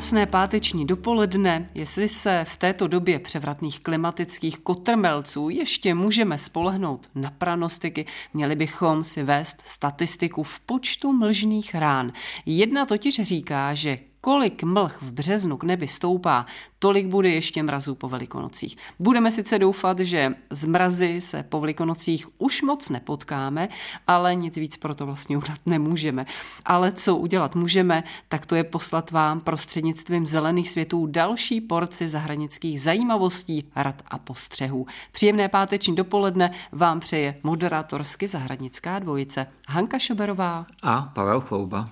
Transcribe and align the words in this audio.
Krásné 0.00 0.26
páteční 0.26 0.86
dopoledne, 0.86 1.70
jestli 1.74 2.08
se 2.08 2.44
v 2.48 2.56
této 2.56 2.88
době 2.88 3.18
převratných 3.18 3.80
klimatických 3.80 4.58
kotrmelců 4.58 5.48
ještě 5.48 5.94
můžeme 5.94 6.38
spolehnout 6.38 7.08
na 7.14 7.30
pranostiky, 7.30 8.06
měli 8.34 8.56
bychom 8.56 9.04
si 9.04 9.22
vést 9.22 9.62
statistiku 9.64 10.42
v 10.42 10.60
počtu 10.60 11.12
mlžných 11.12 11.74
rán. 11.74 12.12
Jedna 12.46 12.86
totiž 12.86 13.22
říká, 13.22 13.74
že 13.74 13.98
Kolik 14.22 14.62
mlh 14.62 15.02
v 15.02 15.12
březnu 15.12 15.56
k 15.56 15.64
nebi 15.64 15.88
stoupá, 15.88 16.46
tolik 16.78 17.06
bude 17.06 17.28
ještě 17.28 17.62
mrazů 17.62 17.94
po 17.94 18.08
velikonocích. 18.08 18.76
Budeme 18.98 19.30
sice 19.30 19.58
doufat, 19.58 19.98
že 19.98 20.34
z 20.50 20.64
mrazy 20.64 21.20
se 21.20 21.42
po 21.42 21.60
velikonocích 21.60 22.28
už 22.38 22.62
moc 22.62 22.88
nepotkáme, 22.88 23.68
ale 24.06 24.34
nic 24.34 24.56
víc 24.56 24.76
pro 24.76 24.94
to 24.94 25.06
vlastně 25.06 25.36
udělat 25.38 25.58
nemůžeme. 25.66 26.26
Ale 26.64 26.92
co 26.92 27.16
udělat 27.16 27.54
můžeme, 27.54 28.04
tak 28.28 28.46
to 28.46 28.54
je 28.54 28.64
poslat 28.64 29.10
vám 29.10 29.40
prostřednictvím 29.40 30.26
zelených 30.26 30.70
světů 30.70 31.06
další 31.06 31.60
porci 31.60 32.08
zahranických 32.08 32.80
zajímavostí, 32.80 33.70
rad 33.76 34.02
a 34.06 34.18
postřehů. 34.18 34.86
Příjemné 35.12 35.48
páteční 35.48 35.96
dopoledne 35.96 36.50
vám 36.72 37.00
přeje 37.00 37.40
moderátorsky 37.42 38.28
zahradnická 38.28 38.98
dvojice 38.98 39.46
Hanka 39.68 39.98
Šoberová 39.98 40.66
a 40.82 41.02
Pavel 41.02 41.40
Chlouba. 41.40 41.90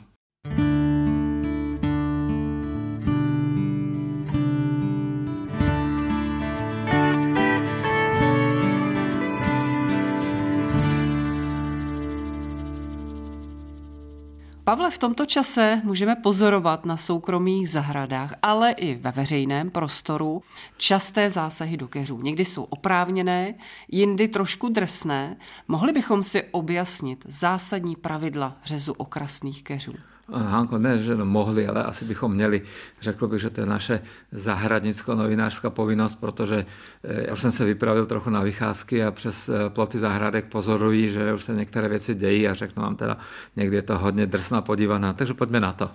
Pavle, 14.69 14.91
v 14.91 14.98
tomto 14.98 15.27
čase 15.27 15.80
můžeme 15.84 16.16
pozorovat 16.16 16.84
na 16.84 16.97
soukromých 16.97 17.70
zahradách, 17.70 18.34
ale 18.42 18.72
i 18.72 18.94
ve 18.94 19.11
veřejném 19.11 19.70
prostoru 19.70 20.42
časté 20.77 21.30
zásahy 21.30 21.77
do 21.77 21.88
keřů. 21.88 22.20
Někdy 22.22 22.44
jsou 22.44 22.62
oprávněné, 22.64 23.55
jindy 23.89 24.28
trošku 24.28 24.69
drsné. 24.69 25.36
Mohli 25.69 25.92
bychom 25.92 26.22
si 26.22 26.42
objasnit 26.50 27.24
zásadní 27.28 27.96
pravidla 27.96 28.56
řezu 28.64 28.92
okrasných 28.92 29.64
keřů? 29.64 29.92
Hanko, 30.33 30.79
ne, 30.79 30.98
že 30.98 31.15
mohli, 31.15 31.67
ale 31.69 31.84
asi 31.84 32.05
bychom 32.05 32.33
měli. 32.33 32.62
Řekl 33.01 33.29
bych, 33.29 33.41
že 33.41 33.51
to 33.51 33.61
je 33.61 33.67
naše 33.67 34.01
zahradnicko-novinářská 34.33 35.70
povinnost, 35.70 36.15
protože 36.15 36.67
eh, 37.05 37.27
já 37.27 37.33
už 37.33 37.41
jsem 37.41 37.53
se 37.53 37.65
vypravil 37.65 38.07
trochu 38.07 38.31
na 38.31 38.43
vycházky 38.43 39.05
a 39.05 39.11
přes 39.11 39.48
eh, 39.48 39.70
ploty 39.70 39.98
zahradek 39.98 40.45
pozorují, 40.45 41.11
že 41.11 41.35
už 41.35 41.45
se 41.45 41.55
některé 41.55 41.89
věci 41.89 42.15
dějí 42.15 42.48
a 42.48 42.55
řeknu 42.55 42.83
vám 42.83 42.97
teda, 42.97 43.17
někdy 43.57 43.77
je 43.77 43.83
to 43.83 43.98
hodně 43.98 44.27
drsná 44.27 44.61
podívaná. 44.61 45.12
Takže 45.12 45.35
pojďme 45.35 45.61
na 45.61 45.73
to. 45.73 45.91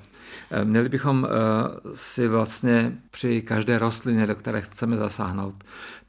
Eh, 0.52 0.66
měli 0.66 0.90
bychom 0.90 1.28
si 1.94 2.28
vlastně 2.28 2.98
při 3.12 3.42
každé 3.42 3.78
rostlině, 3.78 4.28
do 4.28 4.36
které 4.36 4.62
chceme 4.62 4.98
zasáhnout, 4.98 5.64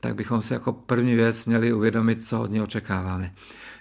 tak 0.04 0.14
bychom 0.14 0.42
si 0.42 0.52
jako 0.52 0.72
první 0.72 1.14
věc 1.14 1.44
měli 1.44 1.72
uvědomit, 1.72 2.24
co 2.24 2.40
od 2.40 2.50
ní 2.50 2.60
očekáváme 2.60 3.32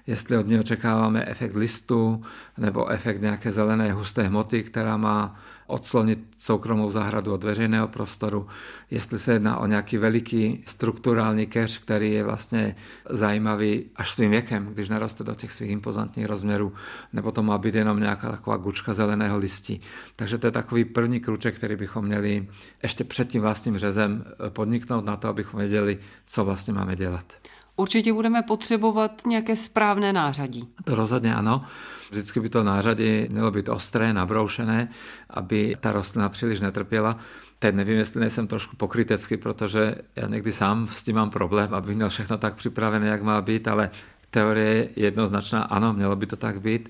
jestli 0.07 0.37
od 0.37 0.47
něj 0.47 0.59
očekáváme 0.59 1.25
efekt 1.27 1.55
listu 1.55 2.21
nebo 2.57 2.87
efekt 2.87 3.21
nějaké 3.21 3.51
zelené 3.51 3.93
husté 3.93 4.23
hmoty, 4.23 4.63
která 4.63 4.97
má 4.97 5.35
odslonit 5.67 6.19
soukromou 6.37 6.91
zahradu 6.91 7.33
od 7.33 7.43
veřejného 7.43 7.87
prostoru, 7.87 8.47
jestli 8.91 9.19
se 9.19 9.33
jedná 9.33 9.57
o 9.57 9.65
nějaký 9.65 9.97
veliký 9.97 10.63
strukturální 10.67 11.47
keř, 11.47 11.79
který 11.79 12.11
je 12.11 12.23
vlastně 12.23 12.75
zajímavý 13.09 13.85
až 13.95 14.13
svým 14.13 14.31
věkem, 14.31 14.65
když 14.73 14.89
naroste 14.89 15.23
do 15.23 15.35
těch 15.35 15.51
svých 15.51 15.71
impozantních 15.71 16.25
rozměrů, 16.25 16.73
nebo 17.13 17.31
to 17.31 17.43
má 17.43 17.57
být 17.57 17.75
jenom 17.75 17.99
nějaká 17.99 18.31
taková 18.31 18.57
gučka 18.57 18.93
zeleného 18.93 19.37
listí. 19.37 19.81
Takže 20.15 20.37
to 20.37 20.47
je 20.47 20.51
takový 20.51 20.85
první 20.85 21.19
kruček, 21.19 21.55
který 21.55 21.75
bychom 21.75 22.05
měli 22.05 22.47
ještě 22.83 23.03
před 23.03 23.27
tím 23.27 23.41
vlastním 23.41 23.77
řezem 23.77 24.25
podniknout 24.49 25.05
na 25.05 25.15
to, 25.15 25.27
abychom 25.27 25.59
věděli, 25.59 25.99
co 26.27 26.45
vlastně 26.45 26.73
máme 26.73 26.95
dělat. 26.95 27.33
Určitě 27.75 28.13
budeme 28.13 28.41
potřebovat 28.41 29.21
nějaké 29.25 29.55
správné 29.55 30.13
nářadí. 30.13 30.67
To 30.83 30.95
rozhodně 30.95 31.35
ano. 31.35 31.63
Vždycky 32.11 32.39
by 32.39 32.49
to 32.49 32.63
nářadí 32.63 33.27
mělo 33.29 33.51
být 33.51 33.69
ostré, 33.69 34.13
nabroušené, 34.13 34.89
aby 35.29 35.75
ta 35.79 35.91
rostlina 35.91 36.29
příliš 36.29 36.59
netrpěla. 36.61 37.17
Teď 37.59 37.75
nevím, 37.75 37.97
jestli 37.97 38.19
nejsem 38.19 38.47
trošku 38.47 38.75
pokrytecký, 38.75 39.37
protože 39.37 39.95
já 40.15 40.27
někdy 40.27 40.51
sám 40.51 40.87
s 40.87 41.03
tím 41.03 41.15
mám 41.15 41.29
problém, 41.29 41.73
aby 41.73 41.95
měl 41.95 42.09
všechno 42.09 42.37
tak 42.37 42.55
připravené, 42.55 43.07
jak 43.07 43.21
má 43.21 43.41
být, 43.41 43.67
ale 43.67 43.89
teorie 44.29 44.73
je 44.75 44.89
jednoznačná, 44.95 45.63
ano, 45.63 45.93
mělo 45.93 46.15
by 46.15 46.25
to 46.25 46.35
tak 46.35 46.61
být 46.61 46.89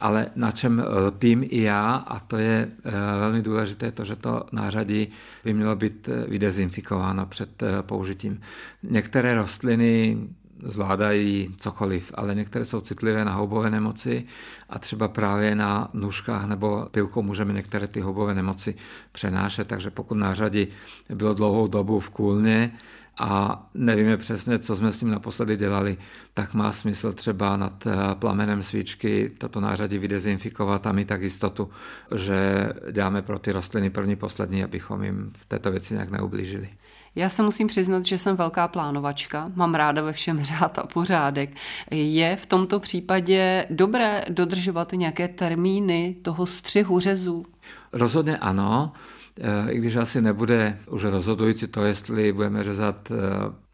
ale 0.00 0.26
na 0.36 0.50
čem 0.50 0.84
lpím 1.06 1.44
i 1.48 1.62
já, 1.62 1.94
a 1.94 2.20
to 2.20 2.36
je 2.36 2.68
eh, 2.84 2.90
velmi 3.20 3.42
důležité, 3.42 3.92
to, 3.92 4.04
že 4.04 4.16
to 4.16 4.44
nářadí 4.52 5.08
by 5.44 5.54
mělo 5.54 5.76
být 5.76 6.08
eh, 6.08 6.30
vydezinfikováno 6.30 7.26
před 7.26 7.62
eh, 7.62 7.82
použitím. 7.82 8.40
Některé 8.82 9.34
rostliny 9.34 10.18
zvládají 10.62 11.54
cokoliv, 11.58 12.12
ale 12.14 12.34
některé 12.34 12.64
jsou 12.64 12.80
citlivé 12.80 13.24
na 13.24 13.32
houbové 13.32 13.70
nemoci 13.70 14.24
a 14.68 14.78
třeba 14.78 15.08
právě 15.08 15.54
na 15.54 15.90
nůžkách 15.94 16.46
nebo 16.46 16.88
pilkou 16.90 17.22
můžeme 17.22 17.52
některé 17.52 17.86
ty 17.86 18.00
houbové 18.00 18.34
nemoci 18.34 18.74
přenášet, 19.12 19.68
takže 19.68 19.90
pokud 19.90 20.14
nářadí 20.14 20.68
bylo 21.14 21.34
dlouhou 21.34 21.66
dobu 21.66 22.00
v 22.00 22.10
kůlně, 22.10 22.72
a 23.20 23.62
nevíme 23.74 24.16
přesně, 24.16 24.58
co 24.58 24.76
jsme 24.76 24.92
s 24.92 25.00
ním 25.00 25.10
naposledy 25.10 25.56
dělali, 25.56 25.96
tak 26.34 26.54
má 26.54 26.72
smysl 26.72 27.12
třeba 27.12 27.56
nad 27.56 27.86
eh, 27.86 28.14
plamenem 28.14 28.62
svíčky 28.62 29.32
toto 29.38 29.60
nářadí 29.60 29.98
vydezinfikovat 29.98 30.86
a 30.86 30.92
mít 30.92 31.08
tak 31.08 31.22
jistotu, 31.22 31.70
že 32.14 32.68
děláme 32.92 33.22
pro 33.22 33.38
ty 33.38 33.52
rostliny 33.52 33.90
první, 33.90 34.16
poslední, 34.16 34.64
abychom 34.64 35.02
jim 35.02 35.32
v 35.36 35.44
této 35.46 35.70
věci 35.70 35.94
nějak 35.94 36.10
neublížili. 36.10 36.68
Já 37.14 37.28
se 37.28 37.42
musím 37.42 37.66
přiznat, 37.66 38.06
že 38.06 38.18
jsem 38.18 38.36
velká 38.36 38.68
plánovačka, 38.68 39.52
mám 39.54 39.74
ráda 39.74 40.02
ve 40.02 40.12
všem 40.12 40.44
řád 40.44 40.78
a 40.78 40.86
pořádek. 40.86 41.50
Je 41.90 42.36
v 42.36 42.46
tomto 42.46 42.80
případě 42.80 43.66
dobré 43.70 44.24
dodržovat 44.28 44.92
nějaké 44.92 45.28
termíny 45.28 46.16
toho 46.22 46.46
střihu 46.46 47.00
řezů? 47.00 47.44
Rozhodně 47.92 48.38
ano. 48.38 48.92
Eh, 49.38 49.72
i 49.72 49.78
když 49.78 49.96
asi 49.96 50.20
nebude 50.22 50.78
už 50.86 51.04
rozhodující 51.04 51.66
to, 51.66 51.84
jestli 51.84 52.32
budeme 52.32 52.64
řezat 52.64 53.12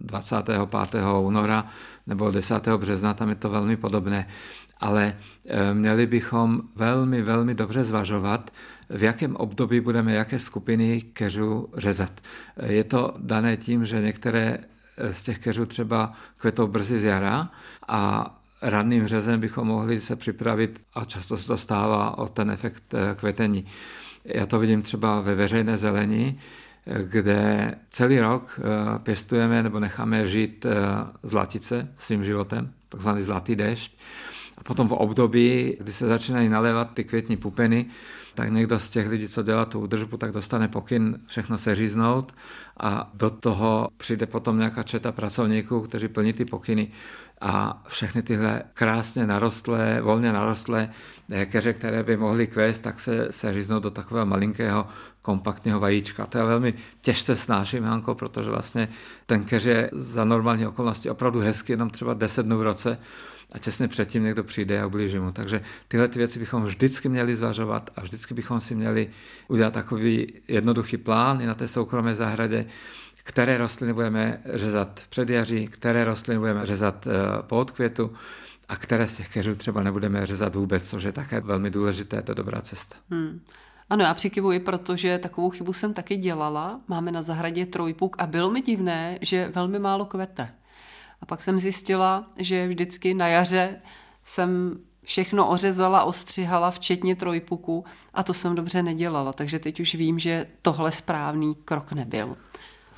25. 0.00 0.94
Eh, 0.94 1.18
února 1.20 1.66
nebo 2.06 2.30
10. 2.30 2.78
března, 2.78 3.14
tam 3.14 3.28
je 3.28 3.34
to 3.34 3.50
velmi 3.50 3.76
podobné, 3.76 4.28
ale 4.80 5.16
eh, 5.46 5.74
měli 5.74 6.06
bychom 6.06 6.62
velmi, 6.76 7.22
velmi 7.22 7.54
dobře 7.54 7.84
zvažovat, 7.84 8.50
v 8.90 9.02
jakém 9.02 9.36
období 9.36 9.80
budeme 9.80 10.12
jaké 10.12 10.38
skupiny 10.38 11.02
keřů 11.02 11.68
řezat. 11.76 12.12
Je 12.66 12.84
to 12.84 13.14
dané 13.18 13.56
tím, 13.56 13.84
že 13.84 14.00
některé 14.00 14.58
z 15.12 15.22
těch 15.22 15.38
keřů 15.38 15.66
třeba 15.66 16.12
kvetou 16.36 16.66
brzy 16.66 16.98
z 16.98 17.04
jara 17.04 17.50
a 17.88 18.30
ranným 18.62 19.06
řezem 19.06 19.40
bychom 19.40 19.68
mohli 19.68 20.00
se 20.00 20.16
připravit, 20.16 20.80
a 20.94 21.04
často 21.04 21.36
se 21.36 21.46
to 21.46 21.58
stává, 21.58 22.18
o 22.18 22.28
ten 22.28 22.50
efekt 22.50 22.94
kvetení. 23.14 23.64
Já 24.26 24.46
to 24.46 24.58
vidím 24.58 24.82
třeba 24.82 25.20
ve 25.20 25.34
veřejné 25.34 25.76
zelení, 25.78 26.38
kde 27.02 27.74
celý 27.90 28.20
rok 28.20 28.60
eh, 28.60 28.98
pěstujeme 28.98 29.62
nebo 29.62 29.80
necháme 29.80 30.28
žít 30.28 30.66
eh, 30.66 30.74
zlatice 31.22 31.88
svým 31.96 32.24
životem, 32.24 32.72
takzvaný 32.88 33.22
zlatý 33.22 33.56
dešť. 33.56 33.98
A 34.58 34.62
potom 34.64 34.88
v 34.88 34.92
období, 34.92 35.76
kdy 35.80 35.92
se 35.92 36.06
začínají 36.06 36.48
nalévat 36.48 36.94
ty 36.94 37.04
květní 37.04 37.36
pupeny, 37.36 37.86
tak 38.34 38.52
někdo 38.52 38.80
z 38.80 38.90
těch 38.90 39.08
lidí, 39.08 39.28
co 39.28 39.42
dělá 39.42 39.64
tu 39.64 39.80
údržbu, 39.80 40.16
tak 40.16 40.32
dostane 40.32 40.68
pokyn 40.68 41.18
všechno 41.26 41.58
seříznout 41.58 42.32
a 42.80 43.10
do 43.14 43.30
toho 43.30 43.88
přijde 43.96 44.26
potom 44.26 44.58
nějaká 44.58 44.82
četa 44.82 45.12
pracovníků, 45.12 45.80
kteří 45.80 46.08
plní 46.08 46.32
ty 46.32 46.44
pokyny 46.44 46.88
a 47.40 47.82
všechny 47.88 48.22
tyhle 48.22 48.62
krásně 48.74 49.26
narostlé, 49.26 50.00
volně 50.00 50.32
narostlé 50.32 50.88
keře, 51.46 51.72
které 51.72 52.02
by 52.02 52.16
mohly 52.16 52.46
kvést, 52.46 52.82
tak 52.82 53.00
se, 53.00 53.32
se 53.32 53.54
říznou 53.54 53.80
do 53.80 53.90
takového 53.90 54.26
malinkého 54.26 54.86
kompaktního 55.22 55.80
vajíčka. 55.80 56.26
To 56.26 56.38
je 56.38 56.44
velmi 56.44 56.74
těžce 57.00 57.36
snáším, 57.36 57.84
Hanko, 57.84 58.14
protože 58.14 58.50
vlastně 58.50 58.88
ten 59.26 59.44
keř 59.44 59.64
je 59.64 59.90
za 59.92 60.24
normální 60.24 60.66
okolnosti 60.66 61.10
opravdu 61.10 61.40
hezký, 61.40 61.72
jenom 61.72 61.90
třeba 61.90 62.14
10 62.14 62.46
dnů 62.46 62.58
v 62.58 62.62
roce 62.62 62.98
a 63.52 63.58
těsně 63.58 63.88
předtím 63.88 64.24
někdo 64.24 64.44
přijde 64.44 64.80
a 64.80 64.86
ublíží 64.86 65.18
mu. 65.18 65.32
Takže 65.32 65.60
tyhle 65.88 66.08
ty 66.08 66.18
věci 66.18 66.38
bychom 66.38 66.64
vždycky 66.64 67.08
měli 67.08 67.36
zvažovat 67.36 67.90
a 67.96 68.00
vždycky 68.00 68.34
bychom 68.34 68.60
si 68.60 68.74
měli 68.74 69.10
udělat 69.48 69.74
takový 69.74 70.32
jednoduchý 70.48 70.96
plán 70.96 71.40
i 71.40 71.46
na 71.46 71.54
té 71.54 71.68
soukromé 71.68 72.14
zahradě, 72.14 72.66
které 73.16 73.58
rostliny 73.58 73.92
budeme 73.92 74.40
řezat 74.54 75.00
před 75.10 75.28
jaří, 75.28 75.66
které 75.66 76.04
rostliny 76.04 76.38
budeme 76.38 76.66
řezat 76.66 77.06
eh, 77.06 77.10
po 77.42 77.58
odkvětu 77.58 78.12
a 78.68 78.76
které 78.76 79.06
z 79.06 79.16
těch 79.16 79.28
keřů 79.28 79.54
třeba 79.54 79.82
nebudeme 79.82 80.26
řezat 80.26 80.54
vůbec, 80.54 80.88
což 80.88 81.02
je 81.02 81.12
také 81.12 81.40
velmi 81.40 81.70
důležité, 81.70 82.16
je 82.16 82.22
to 82.22 82.34
dobrá 82.34 82.60
cesta. 82.60 82.96
Hmm. 83.10 83.40
Ano, 83.90 84.04
já 84.04 84.14
přikivuji, 84.14 84.60
protože 84.60 85.18
takovou 85.18 85.50
chybu 85.50 85.72
jsem 85.72 85.94
taky 85.94 86.16
dělala. 86.16 86.80
Máme 86.88 87.12
na 87.12 87.22
zahradě 87.22 87.66
trojpuk 87.66 88.16
a 88.18 88.26
bylo 88.26 88.50
mi 88.50 88.60
divné, 88.60 89.18
že 89.20 89.48
velmi 89.54 89.78
málo 89.78 90.04
kvete. 90.04 90.48
A 91.20 91.26
pak 91.26 91.42
jsem 91.42 91.58
zjistila, 91.58 92.30
že 92.36 92.68
vždycky 92.68 93.14
na 93.14 93.28
jaře 93.28 93.76
jsem 94.24 94.78
všechno 95.04 95.48
ořezala, 95.48 96.04
ostřihala, 96.04 96.70
včetně 96.70 97.16
trojpuku 97.16 97.84
a 98.14 98.22
to 98.22 98.34
jsem 98.34 98.54
dobře 98.54 98.82
nedělala, 98.82 99.32
takže 99.32 99.58
teď 99.58 99.80
už 99.80 99.94
vím, 99.94 100.18
že 100.18 100.46
tohle 100.62 100.92
správný 100.92 101.54
krok 101.64 101.92
nebyl. 101.92 102.36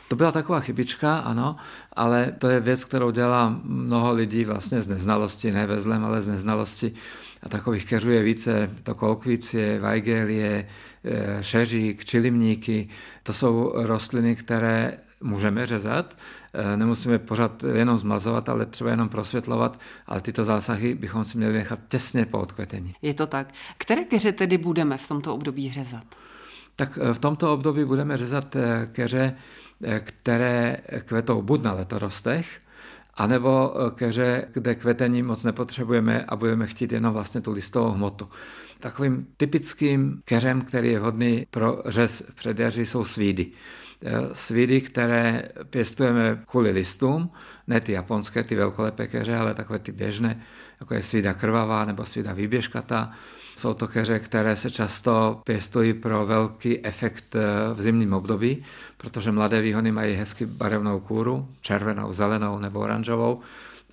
To 0.09 0.17
byla 0.17 0.33
taková 0.33 0.61
chybička, 0.61 1.19
ano, 1.19 1.57
ale 1.93 2.33
to 2.39 2.49
je 2.49 2.61
věc, 2.61 2.85
kterou 2.85 3.11
dělá 3.11 3.61
mnoho 3.63 4.13
lidí 4.13 4.45
vlastně 4.45 4.83
z 4.83 4.89
neznalosti, 4.89 5.53
ne 5.53 5.67
ve 5.67 5.81
zlém, 5.81 6.05
ale 6.05 6.23
z 6.23 6.29
neznalosti. 6.29 6.93
A 7.43 7.49
takových 7.49 7.85
keřů 7.85 8.11
je 8.11 8.23
více, 8.23 8.71
to 8.83 8.95
kolkvicie, 8.95 9.81
vajgelie, 9.81 10.69
eh, 11.05 11.39
šeřík, 11.41 12.05
čilimníky. 12.05 12.89
To 13.23 13.33
jsou 13.33 13.73
rostliny, 13.75 14.37
které 14.37 14.99
můžeme 15.21 15.67
řezat, 15.67 16.17
nemusíme 16.77 17.19
pořád 17.19 17.63
jenom 17.75 17.99
zmazovat, 17.99 18.49
ale 18.49 18.67
třeba 18.67 18.91
jenom 18.91 19.09
prosvětlovat, 19.09 19.81
ale 20.07 20.21
tyto 20.21 20.45
zásahy 20.45 20.95
bychom 20.95 21.25
si 21.25 21.39
měli 21.39 21.53
nechat 21.53 21.79
těsně 21.89 22.27
po 22.27 22.39
odkvetení. 22.39 22.95
Je 23.03 23.15
to 23.15 23.27
tak. 23.27 23.55
Které 23.79 24.05
keře 24.05 24.33
tedy 24.33 24.59
budeme 24.59 24.99
v 24.99 25.09
tomto 25.09 25.35
období 25.35 25.73
řezat? 25.73 26.05
Tak 26.77 26.99
eh, 27.03 27.15
v 27.15 27.19
tomto 27.19 27.53
období 27.53 27.85
budeme 27.85 28.17
řezat 28.17 28.57
keře, 28.93 29.35
které 30.01 30.77
kvetou 31.05 31.43
buď 31.43 31.63
na 31.63 31.73
letorostech, 31.73 32.61
anebo 33.15 33.75
keře, 33.95 34.45
kde 34.53 34.75
kvetení 34.75 35.23
moc 35.23 35.45
nepotřebujeme 35.45 36.25
a 36.25 36.37
budeme 36.37 36.67
chtít 36.67 36.93
jenom 36.93 37.15
vlastně 37.15 37.41
tu 37.41 37.53
listovou 37.53 37.91
hmotu. 37.91 38.29
Takovým 38.81 39.27
typickým 39.37 40.23
keřem, 40.25 40.61
který 40.61 40.89
je 40.89 41.01
vhodný 41.01 41.47
pro 41.51 41.83
řez 41.87 42.23
v 42.31 42.35
předjaří, 42.35 42.87
jsou 42.87 43.05
svídy. 43.05 43.47
Svídy, 44.33 44.81
které 44.81 45.43
pěstujeme 45.71 46.43
kvůli 46.47 46.71
listům, 46.71 47.31
ne 47.67 47.81
ty 47.81 47.93
japonské, 47.93 48.45
ty 48.45 48.55
velkolepé 48.55 49.07
keře, 49.07 49.37
ale 49.37 49.55
takové 49.55 49.79
ty 49.79 49.93
běžné, 49.93 50.41
jako 50.81 50.95
je 50.95 51.03
svída 51.03 51.35
krvavá 51.35 51.85
nebo 51.85 52.05
svída 52.05 52.33
výběžkatá. 52.33 53.11
Jsou 53.57 53.75
to 53.75 53.89
keře, 53.89 54.19
které 54.19 54.57
se 54.57 54.71
často 54.71 55.41
pěstují 55.45 55.95
pro 55.95 56.27
velký 56.27 56.87
efekt 56.87 57.37
eh, 57.37 57.75
v 57.75 57.83
zimním 57.83 58.13
období, 58.13 58.63
protože 58.97 59.33
mladé 59.33 59.61
výhony 59.61 59.93
mají 59.93 60.15
hezky 60.15 60.47
barevnou 60.47 61.01
kůru, 61.01 61.49
červenou, 61.61 62.13
zelenou 62.13 62.59
nebo 62.59 62.81
oranžovou 62.81 63.41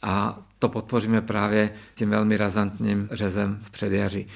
a 0.02 0.40
to 0.60 0.70
podpoříme 0.70 1.22
právě 1.22 1.70
tím 1.96 2.10
velmi 2.10 2.38
razantním 2.38 3.10
řezem 3.12 3.60
v 3.64 3.72
předjaří. 3.72 4.28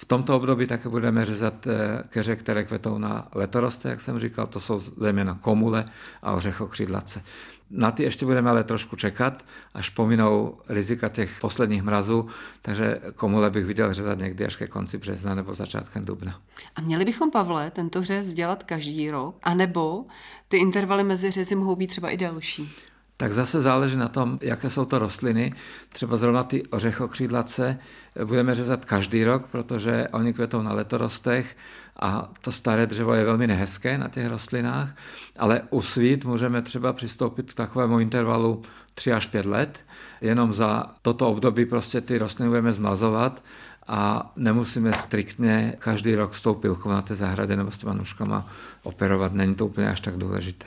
V 0.00 0.04
tomto 0.04 0.36
období 0.36 0.66
také 0.66 0.88
budeme 0.88 1.24
řezat 1.24 1.66
eh, 1.66 2.02
keře, 2.08 2.36
které 2.36 2.64
kvetou 2.64 2.98
na 2.98 3.28
letoroste, 3.34 3.88
jak 3.88 4.00
jsem 4.00 4.18
říkal, 4.18 4.46
to 4.46 4.60
jsou 4.60 4.80
zejména 4.80 5.34
komule 5.34 5.84
a 6.22 6.32
ořechokřídlace. 6.32 7.22
Na 7.70 7.90
ty 7.90 8.02
ještě 8.02 8.26
budeme 8.26 8.50
ale 8.50 8.64
trošku 8.64 8.96
čekat, 8.96 9.44
až 9.74 9.90
pominou 9.90 10.58
rizika 10.68 11.08
těch 11.08 11.40
posledních 11.40 11.82
mrazů, 11.82 12.26
takže 12.62 13.00
komule 13.14 13.50
bych 13.50 13.64
viděl 13.64 13.94
řezat 13.94 14.18
někdy 14.18 14.46
až 14.46 14.56
ke 14.56 14.66
konci 14.66 14.98
března 14.98 15.34
nebo 15.34 15.54
začátkem 15.54 16.04
dubna. 16.04 16.40
A 16.76 16.80
měli 16.80 17.04
bychom, 17.04 17.30
Pavle, 17.30 17.70
tento 17.70 18.04
řez 18.04 18.34
dělat 18.34 18.64
každý 18.64 19.10
rok, 19.10 19.36
anebo 19.42 20.04
ty 20.48 20.56
intervaly 20.56 21.04
mezi 21.04 21.30
řezy 21.30 21.54
mohou 21.54 21.76
být 21.76 21.86
třeba 21.86 22.10
i 22.10 22.16
delší? 22.16 22.70
Tak 23.20 23.32
zase 23.32 23.62
záleží 23.62 23.96
na 23.96 24.08
tom, 24.08 24.38
jaké 24.42 24.70
jsou 24.70 24.84
to 24.84 24.98
rostliny. 24.98 25.52
Třeba 25.92 26.16
zrovna 26.16 26.42
ty 26.42 26.62
ořechokřídlace 26.66 27.78
budeme 28.24 28.54
řezat 28.54 28.84
každý 28.84 29.24
rok, 29.24 29.46
protože 29.46 30.08
oni 30.12 30.32
kvetou 30.32 30.62
na 30.62 30.72
letorostech 30.72 31.56
a 32.00 32.32
to 32.40 32.52
staré 32.52 32.86
dřevo 32.86 33.14
je 33.14 33.24
velmi 33.24 33.46
nehezké 33.46 33.98
na 33.98 34.08
těch 34.08 34.26
rostlinách, 34.26 34.96
ale 35.38 35.62
u 35.70 35.82
svít 35.82 36.24
můžeme 36.24 36.62
třeba 36.62 36.92
přistoupit 36.92 37.52
k 37.52 37.56
takovému 37.56 38.00
intervalu 38.00 38.62
3 38.94 39.12
až 39.12 39.26
5 39.26 39.46
let. 39.46 39.80
Jenom 40.20 40.52
za 40.52 40.86
toto 41.02 41.28
období 41.28 41.66
prostě 41.66 42.00
ty 42.00 42.18
rostliny 42.18 42.48
budeme 42.48 42.72
zmazovat 42.72 43.44
a 43.86 44.32
nemusíme 44.36 44.92
striktně 44.92 45.74
každý 45.78 46.14
rok 46.14 46.34
s 46.34 46.42
tou 46.42 46.54
pilkou 46.54 46.88
na 46.88 47.02
té 47.02 47.14
zahradě 47.14 47.56
nebo 47.56 47.70
s 47.70 47.78
těma 47.78 47.94
nůžkama 47.94 48.46
operovat. 48.82 49.32
Není 49.32 49.54
to 49.54 49.66
úplně 49.66 49.90
až 49.90 50.00
tak 50.00 50.16
důležité. 50.16 50.66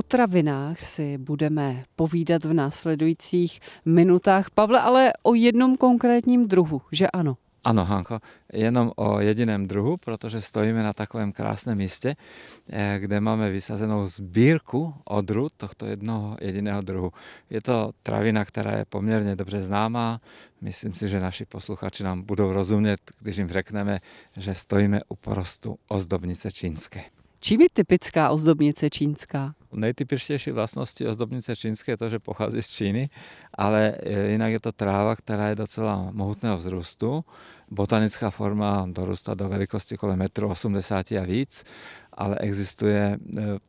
Potravinách 0.00 0.80
si 0.80 1.18
budeme 1.18 1.84
povídat 1.96 2.44
v 2.44 2.52
následujících 2.52 3.60
minutách. 3.84 4.50
Pavle, 4.50 4.80
ale 4.80 5.12
o 5.22 5.34
jednom 5.34 5.76
konkrétním 5.76 6.48
druhu, 6.48 6.82
že 6.92 7.10
ano? 7.10 7.36
Ano, 7.64 7.84
Hanko, 7.84 8.18
jenom 8.52 8.92
o 8.96 9.20
jediném 9.20 9.68
druhu, 9.68 9.96
protože 9.96 10.40
stojíme 10.40 10.82
na 10.82 10.92
takovém 10.92 11.32
krásném 11.32 11.78
místě, 11.78 12.16
eh, 12.70 12.96
kde 12.98 13.20
máme 13.20 13.50
vysazenou 13.50 14.06
sbírku 14.06 14.94
odrůd 15.04 15.52
tohto 15.56 15.86
jednoho 15.86 16.36
jediného 16.40 16.80
druhu. 16.80 17.12
Je 17.50 17.60
to 17.60 17.92
travina, 18.02 18.44
která 18.44 18.78
je 18.78 18.84
poměrně 18.84 19.36
dobře 19.36 19.62
známá. 19.62 20.20
Myslím 20.60 20.94
si, 20.94 21.08
že 21.08 21.20
naši 21.20 21.44
posluchači 21.44 22.04
nám 22.04 22.22
budou 22.22 22.52
rozumět, 22.52 23.00
když 23.20 23.36
jim 23.36 23.48
řekneme, 23.48 23.98
že 24.36 24.54
stojíme 24.54 24.98
u 25.08 25.16
porostu 25.16 25.76
ozdobnice 25.88 26.52
čínské. 26.52 27.02
Čím 27.40 27.60
je 27.60 27.68
typická 27.72 28.30
ozdobnice 28.30 28.90
čínská? 28.90 29.54
Nejtypičtější 29.72 30.50
vlastnosti 30.50 31.06
ozdobnice 31.06 31.56
čínské 31.56 31.92
je 31.92 31.96
to, 31.96 32.08
že 32.08 32.18
pochází 32.18 32.62
z 32.62 32.70
Číny, 32.70 33.10
ale 33.54 33.94
jinak 34.26 34.52
je 34.52 34.60
to 34.60 34.72
tráva, 34.72 35.16
která 35.16 35.48
je 35.48 35.54
docela 35.54 36.10
mohutného 36.12 36.56
vzrůstu. 36.56 37.24
Botanická 37.70 38.30
forma 38.30 38.86
dorůstá 38.90 39.34
do 39.34 39.48
velikosti 39.48 39.96
kolem 39.96 40.18
1,80 40.18 41.16
m 41.16 41.22
a 41.22 41.26
víc, 41.26 41.64
ale 42.12 42.38
existuje 42.38 42.98
e, 42.98 43.18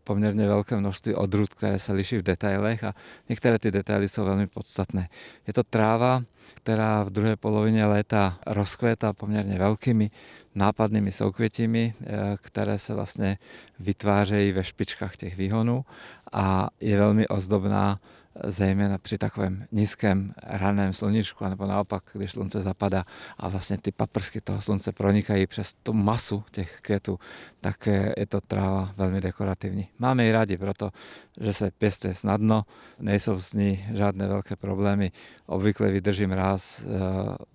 poměrně 0.04 0.48
velké 0.48 0.78
množství 0.78 1.16
odrůd, 1.16 1.54
které 1.54 1.80
se 1.80 1.94
liší 1.94 2.18
v 2.18 2.24
detailech 2.24 2.84
a 2.84 2.94
některé 3.30 3.60
ty 3.60 3.72
detaily 3.72 4.10
jsou 4.10 4.26
velmi 4.26 4.48
podstatné. 4.48 5.10
Je 5.48 5.54
to 5.54 5.64
tráva, 5.64 6.24
která 6.54 7.04
v 7.04 7.10
druhé 7.10 7.36
polovině 7.36 7.86
léta 7.86 8.40
rozkvétá 8.48 9.14
poměrně 9.14 9.60
velkými 9.60 10.12
nápadnými 10.56 11.12
soukvětími, 11.12 11.94
eh, 12.02 12.38
které 12.42 12.80
se 12.80 12.94
vlastně 12.94 13.38
vytvářejí 13.80 14.52
ve 14.52 14.64
špičkách 14.64 15.16
těch 15.16 15.38
výhonů 15.38 15.86
a 16.32 16.70
je 16.82 16.98
velmi 16.98 17.28
ozdobná 17.28 18.00
zejména 18.44 18.98
při 18.98 19.18
takovém 19.18 19.66
nízkém 19.72 20.34
raném 20.44 20.94
sluníčku, 20.94 21.46
nebo 21.46 21.66
naopak, 21.66 22.04
když 22.14 22.32
slunce 22.32 22.62
zapadá 22.62 23.06
a 23.38 23.50
vlastně 23.50 23.78
ty 23.78 23.92
paprsky 23.92 24.42
toho 24.42 24.62
slunce 24.62 24.92
pronikají 24.92 25.48
přes 25.48 25.74
tu 25.74 25.94
masu 25.94 26.44
těch 26.52 26.82
květů, 26.82 27.20
tak 27.62 27.88
je 28.18 28.26
to 28.30 28.42
tráva 28.42 28.94
velmi 28.98 29.22
dekorativní. 29.22 29.88
Máme 30.00 30.26
ji 30.26 30.32
rádi, 30.32 30.58
proto, 30.58 30.92
že 31.40 31.54
se 31.54 31.72
pěstuje 31.72 32.16
snadno, 32.16 32.66
nejsou 33.00 33.42
s 33.42 33.54
ní 33.54 33.86
žádné 33.94 34.28
velké 34.28 34.56
problémy. 34.56 35.12
Obvykle 35.46 35.92
vydrží 35.92 36.28
mráz 36.28 36.82
eh, 36.82 36.86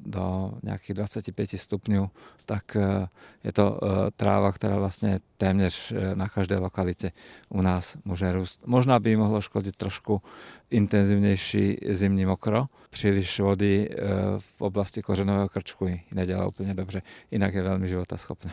do 0.00 0.52
nějakých 0.62 0.94
25 0.94 1.50
stupňů, 1.56 2.10
tak 2.46 2.76
eh, 2.76 3.08
je 3.44 3.52
to 3.52 3.80
eh, 3.82 4.10
tráva, 4.16 4.52
která 4.52 4.76
vlastně 4.76 5.20
téměř 5.36 5.92
na 6.14 6.28
každé 6.28 6.58
lokalitě 6.58 7.12
u 7.48 7.62
nás 7.62 7.96
může 8.04 8.32
růst. 8.32 8.66
Možná 8.66 8.98
by 8.98 9.16
mohlo 9.16 9.40
škodit 9.40 9.76
trošku 9.76 10.22
intenzivnější 10.70 11.76
zimní 11.88 12.26
mokro. 12.26 12.64
Příliš 12.90 13.40
vody 13.40 13.88
eh, 13.90 13.96
v 14.38 14.62
oblasti 14.62 15.02
kořenového 15.02 15.48
krčku 15.48 15.86
ji 15.86 16.02
nedělá 16.12 16.46
úplně 16.46 16.74
dobře, 16.74 17.02
jinak 17.30 17.54
je 17.54 17.62
velmi 17.62 17.88
životaschopná. 17.88 18.52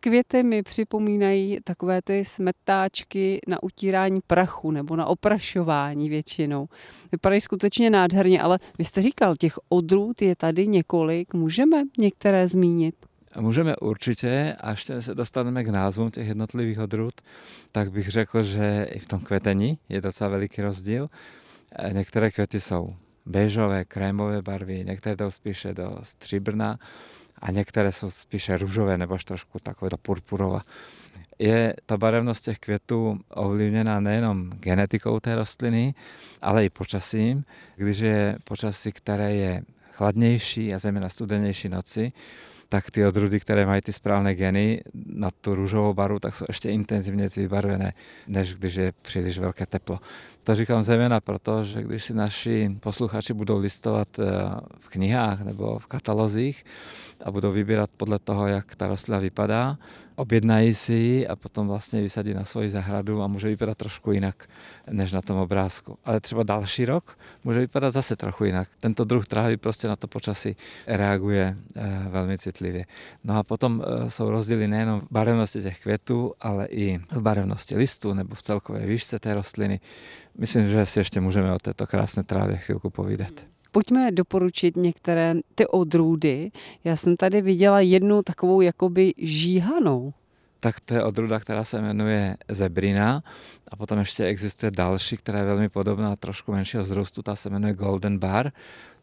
Květy 0.00 0.42
mi 0.42 0.62
připomínají 0.62 1.58
takové 1.64 2.02
ty 2.02 2.24
smetáčky 2.24 3.40
na 3.48 3.62
utírání 3.62 4.20
prachu 4.26 4.70
nebo 4.70 4.96
na 4.96 5.06
oprašování 5.06 6.08
většinou. 6.08 6.68
Vypadají 7.12 7.40
skutečně 7.40 7.90
nádherně, 7.90 8.42
ale 8.42 8.58
vy 8.78 8.84
jste 8.84 9.02
říkal, 9.02 9.36
těch 9.36 9.58
odrůd 9.68 10.22
je 10.22 10.36
tady 10.36 10.66
několik. 10.66 11.34
Můžeme 11.34 11.82
některé 11.98 12.48
zmínit? 12.48 12.94
Můžeme 13.40 13.76
určitě, 13.76 14.56
až 14.60 14.84
se 15.00 15.14
dostaneme 15.14 15.64
k 15.64 15.68
názvům 15.68 16.10
těch 16.10 16.26
jednotlivých 16.26 16.78
odrůd, 16.78 17.14
tak 17.72 17.92
bych 17.92 18.08
řekl, 18.08 18.42
že 18.42 18.86
i 18.92 18.98
v 18.98 19.06
tom 19.06 19.20
kvetení 19.20 19.78
je 19.88 20.00
docela 20.00 20.30
veliký 20.30 20.62
rozdíl. 20.62 21.10
E, 21.72 21.92
některé 21.92 22.30
kvety 22.30 22.60
jsou 22.60 22.96
béžové, 23.26 23.84
krémové 23.84 24.42
barvy, 24.42 24.84
některé 24.84 25.16
jdou 25.16 25.30
spíše 25.30 25.74
do 25.74 25.98
stříbrna 26.02 26.78
a 27.38 27.50
některé 27.50 27.92
jsou 27.92 28.10
spíše 28.10 28.56
růžové 28.56 28.98
nebo 28.98 29.14
až 29.14 29.24
trošku 29.24 29.58
takové 29.58 29.90
do 29.90 29.96
purpurova. 29.96 30.62
Je 31.38 31.74
ta 31.86 31.96
barevnost 31.96 32.44
těch 32.44 32.58
květů 32.58 33.20
ovlivněna 33.30 34.00
nejenom 34.00 34.50
genetikou 34.50 35.20
té 35.20 35.34
rostliny, 35.34 35.94
ale 36.42 36.64
i 36.64 36.70
počasím. 36.70 37.44
Když 37.76 37.98
je 37.98 38.36
počasí, 38.44 38.92
které 38.92 39.34
je 39.34 39.62
chladnější 39.92 40.74
a 40.74 40.78
zejména 40.78 41.08
studenější 41.08 41.68
noci, 41.68 42.12
tak 42.72 42.90
ty 42.90 43.06
odrůdy, 43.06 43.40
které 43.40 43.66
mají 43.66 43.82
ty 43.82 43.92
správné 43.92 44.34
geny 44.34 44.82
na 44.94 45.30
tu 45.30 45.54
růžovou 45.54 45.94
barvu, 45.94 46.18
tak 46.18 46.34
jsou 46.34 46.44
ještě 46.48 46.70
intenzivně 46.70 47.28
vybarvené, 47.36 47.92
než 48.26 48.54
když 48.54 48.74
je 48.74 48.92
příliš 49.02 49.38
velké 49.38 49.66
teplo. 49.66 50.00
To 50.44 50.54
říkám 50.54 50.82
zejména 50.82 51.20
proto, 51.20 51.64
že 51.64 51.82
když 51.82 52.04
si 52.04 52.14
naši 52.14 52.76
posluchači 52.80 53.32
budou 53.32 53.58
listovat 53.58 54.18
eh, 54.18 54.24
v 54.78 54.88
knihách 54.88 55.40
nebo 55.40 55.78
v 55.78 55.86
katalozích 55.86 56.64
a 57.24 57.30
budou 57.30 57.52
vybírat 57.52 57.90
podle 57.96 58.18
toho, 58.18 58.46
jak 58.46 58.74
ta 58.74 58.86
rostlina 58.86 59.18
vypadá, 59.18 59.78
objednají 60.16 60.74
si 60.74 60.92
ji 60.92 61.26
a 61.26 61.36
potom 61.36 61.68
vlastně 61.68 62.00
vysadí 62.00 62.34
na 62.34 62.44
svoji 62.44 62.70
zahradu 62.70 63.22
a 63.22 63.26
může 63.26 63.48
vypadat 63.48 63.78
trošku 63.78 64.12
jinak 64.12 64.48
než 64.90 65.12
na 65.12 65.20
tom 65.20 65.36
obrázku. 65.36 65.98
Ale 66.04 66.20
třeba 66.20 66.42
další 66.42 66.84
rok 66.84 67.18
může 67.44 67.58
vypadat 67.58 67.90
zase 67.90 68.16
trochu 68.16 68.44
jinak. 68.44 68.68
Tento 68.80 69.04
druh 69.04 69.26
trávy 69.26 69.56
prostě 69.56 69.88
na 69.88 69.96
to 69.96 70.06
počasí 70.06 70.56
reaguje 70.86 71.56
eh, 71.76 72.06
velmi 72.08 72.38
citlivě. 72.38 72.84
No 73.24 73.38
a 73.38 73.42
potom 73.42 73.82
eh, 73.82 74.10
jsou 74.10 74.30
rozdíly 74.30 74.68
nejenom 74.68 75.00
v 75.00 75.06
barevnosti 75.10 75.62
těch 75.62 75.80
květů, 75.80 76.34
ale 76.40 76.66
i 76.66 76.98
v 77.10 77.20
barevnosti 77.20 77.76
listů 77.76 78.14
nebo 78.14 78.34
v 78.34 78.42
celkové 78.42 78.86
výšce 78.86 79.18
té 79.18 79.34
rostliny. 79.34 79.80
Myslím, 80.38 80.68
že 80.68 80.86
si 80.86 81.00
ještě 81.00 81.20
můžeme 81.20 81.54
o 81.54 81.58
této 81.58 81.86
krásné 81.86 82.22
trávě 82.22 82.56
chvilku 82.56 82.90
povídat. 82.90 83.32
Pojďme 83.72 84.12
doporučit 84.12 84.76
některé 84.76 85.34
ty 85.54 85.66
odrůdy. 85.66 86.50
Já 86.84 86.96
jsem 86.96 87.16
tady 87.16 87.42
viděla 87.42 87.80
jednu 87.80 88.22
takovou 88.22 88.60
jakoby 88.60 89.14
žíhanou. 89.18 90.12
Tak 90.60 90.80
to 90.80 90.94
je 90.94 91.04
odrůda, 91.04 91.40
která 91.40 91.64
se 91.64 91.82
jmenuje 91.82 92.36
zebrina 92.48 93.22
a 93.68 93.76
potom 93.76 93.98
ještě 93.98 94.24
existuje 94.24 94.70
další, 94.70 95.16
která 95.16 95.38
je 95.38 95.44
velmi 95.44 95.68
podobná, 95.68 96.16
trošku 96.16 96.52
menšího 96.52 96.82
vzrůstu, 96.82 97.22
ta 97.22 97.36
se 97.36 97.50
jmenuje 97.50 97.74
golden 97.74 98.18
bar. 98.18 98.52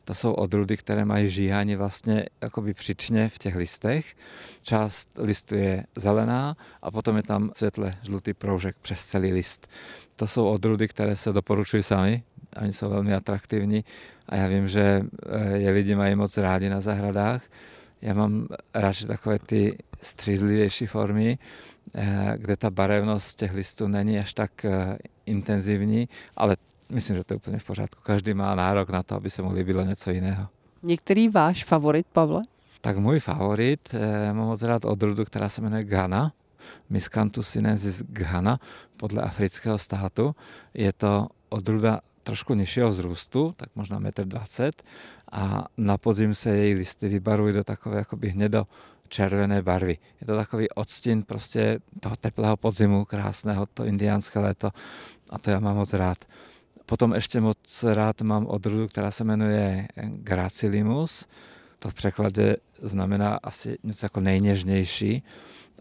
To 0.09 0.15
jsou 0.15 0.33
odrůdy, 0.33 0.77
které 0.77 1.05
mají 1.05 1.29
žíhání 1.29 1.75
vlastně 1.75 2.25
jakoby 2.41 2.73
přičně 2.73 3.29
v 3.29 3.37
těch 3.37 3.55
listech. 3.55 4.15
Část 4.61 5.09
listu 5.17 5.55
je 5.55 5.85
zelená 5.95 6.57
a 6.81 6.91
potom 6.91 7.17
je 7.17 7.23
tam 7.23 7.51
světle 7.55 7.95
žlutý 8.03 8.33
proužek 8.33 8.75
přes 8.81 9.05
celý 9.05 9.33
list. 9.33 9.67
To 10.15 10.27
jsou 10.27 10.47
odrůdy, 10.47 10.87
které 10.87 11.15
se 11.15 11.33
doporučují 11.33 11.83
sami, 11.83 12.23
oni 12.61 12.73
jsou 12.73 12.89
velmi 12.89 13.13
atraktivní 13.13 13.85
a 14.29 14.35
já 14.35 14.47
vím, 14.47 14.67
že 14.67 15.01
eh, 15.29 15.57
je 15.57 15.69
lidi 15.69 15.95
mají 15.95 16.15
moc 16.15 16.37
rádi 16.37 16.69
na 16.69 16.81
zahradách. 16.81 17.43
Já 18.01 18.13
mám 18.13 18.47
radši 18.73 19.05
takové 19.05 19.39
ty 19.39 19.77
střízlivější 20.01 20.85
formy, 20.85 21.37
eh, 21.95 22.33
kde 22.37 22.57
ta 22.57 22.69
barevnost 22.69 23.39
těch 23.39 23.53
listů 23.53 23.87
není 23.87 24.19
až 24.19 24.33
tak 24.33 24.65
eh, 24.65 24.97
intenzivní, 25.25 26.09
ale 26.35 26.55
myslím, 26.91 27.15
že 27.15 27.23
to 27.23 27.33
je 27.33 27.35
úplně 27.35 27.59
v 27.59 27.63
pořádku. 27.63 28.01
Každý 28.03 28.33
má 28.33 28.55
nárok 28.55 28.89
na 28.89 29.03
to, 29.03 29.15
aby 29.15 29.29
se 29.29 29.41
mu 29.41 29.53
líbilo 29.53 29.83
něco 29.83 30.11
jiného. 30.11 30.47
Některý 30.83 31.29
váš 31.29 31.63
favorit, 31.63 32.07
Pavle? 32.11 32.41
Tak 32.81 32.97
můj 32.97 33.19
favorit, 33.19 33.95
mám 34.33 34.47
moc 34.47 34.61
rád 34.61 34.85
odrůdu, 34.85 35.25
která 35.25 35.49
se 35.49 35.61
jmenuje 35.61 35.83
Ghana. 35.83 36.33
Miscanthus 36.89 37.49
sinensis 37.49 38.03
Ghana, 38.07 38.59
podle 38.97 39.21
afrického 39.21 39.77
státu. 39.77 40.35
Je 40.73 40.93
to 40.93 41.27
odrůda 41.49 41.99
trošku 42.23 42.53
nižšího 42.53 42.89
vzrůstu, 42.89 43.53
tak 43.57 43.69
možná 43.75 43.99
1,20 43.99 44.65
m 44.65 44.71
a 45.31 45.65
na 45.77 45.97
podzim 45.97 46.35
se 46.35 46.49
její 46.49 46.73
listy 46.73 47.07
vybarují 47.07 47.53
do 47.53 47.63
takové 47.63 47.97
jakoby 47.97 48.29
hnědo 48.29 48.67
červené 49.07 49.61
barvy. 49.61 49.97
Je 50.21 50.27
to 50.27 50.35
takový 50.35 50.69
odstín 50.69 51.23
prostě 51.23 51.79
toho 51.99 52.15
teplého 52.15 52.57
podzimu, 52.57 53.05
krásného, 53.05 53.65
to 53.73 53.85
indiánské 53.85 54.39
léto 54.39 54.71
a 55.29 55.39
to 55.39 55.51
já 55.51 55.59
mám 55.59 55.75
moc 55.75 55.93
rád. 55.93 56.17
Potom 56.89 57.13
ještě 57.13 57.41
moc 57.41 57.83
rád 57.83 58.21
mám 58.21 58.47
odrůdu, 58.47 58.87
která 58.87 59.11
se 59.11 59.23
jmenuje 59.23 59.87
Gracilimus. 60.05 61.27
To 61.79 61.89
v 61.89 61.93
překladě 61.93 62.55
znamená 62.81 63.39
asi 63.43 63.77
něco 63.83 64.05
jako 64.05 64.19
nejněžnější. 64.19 65.23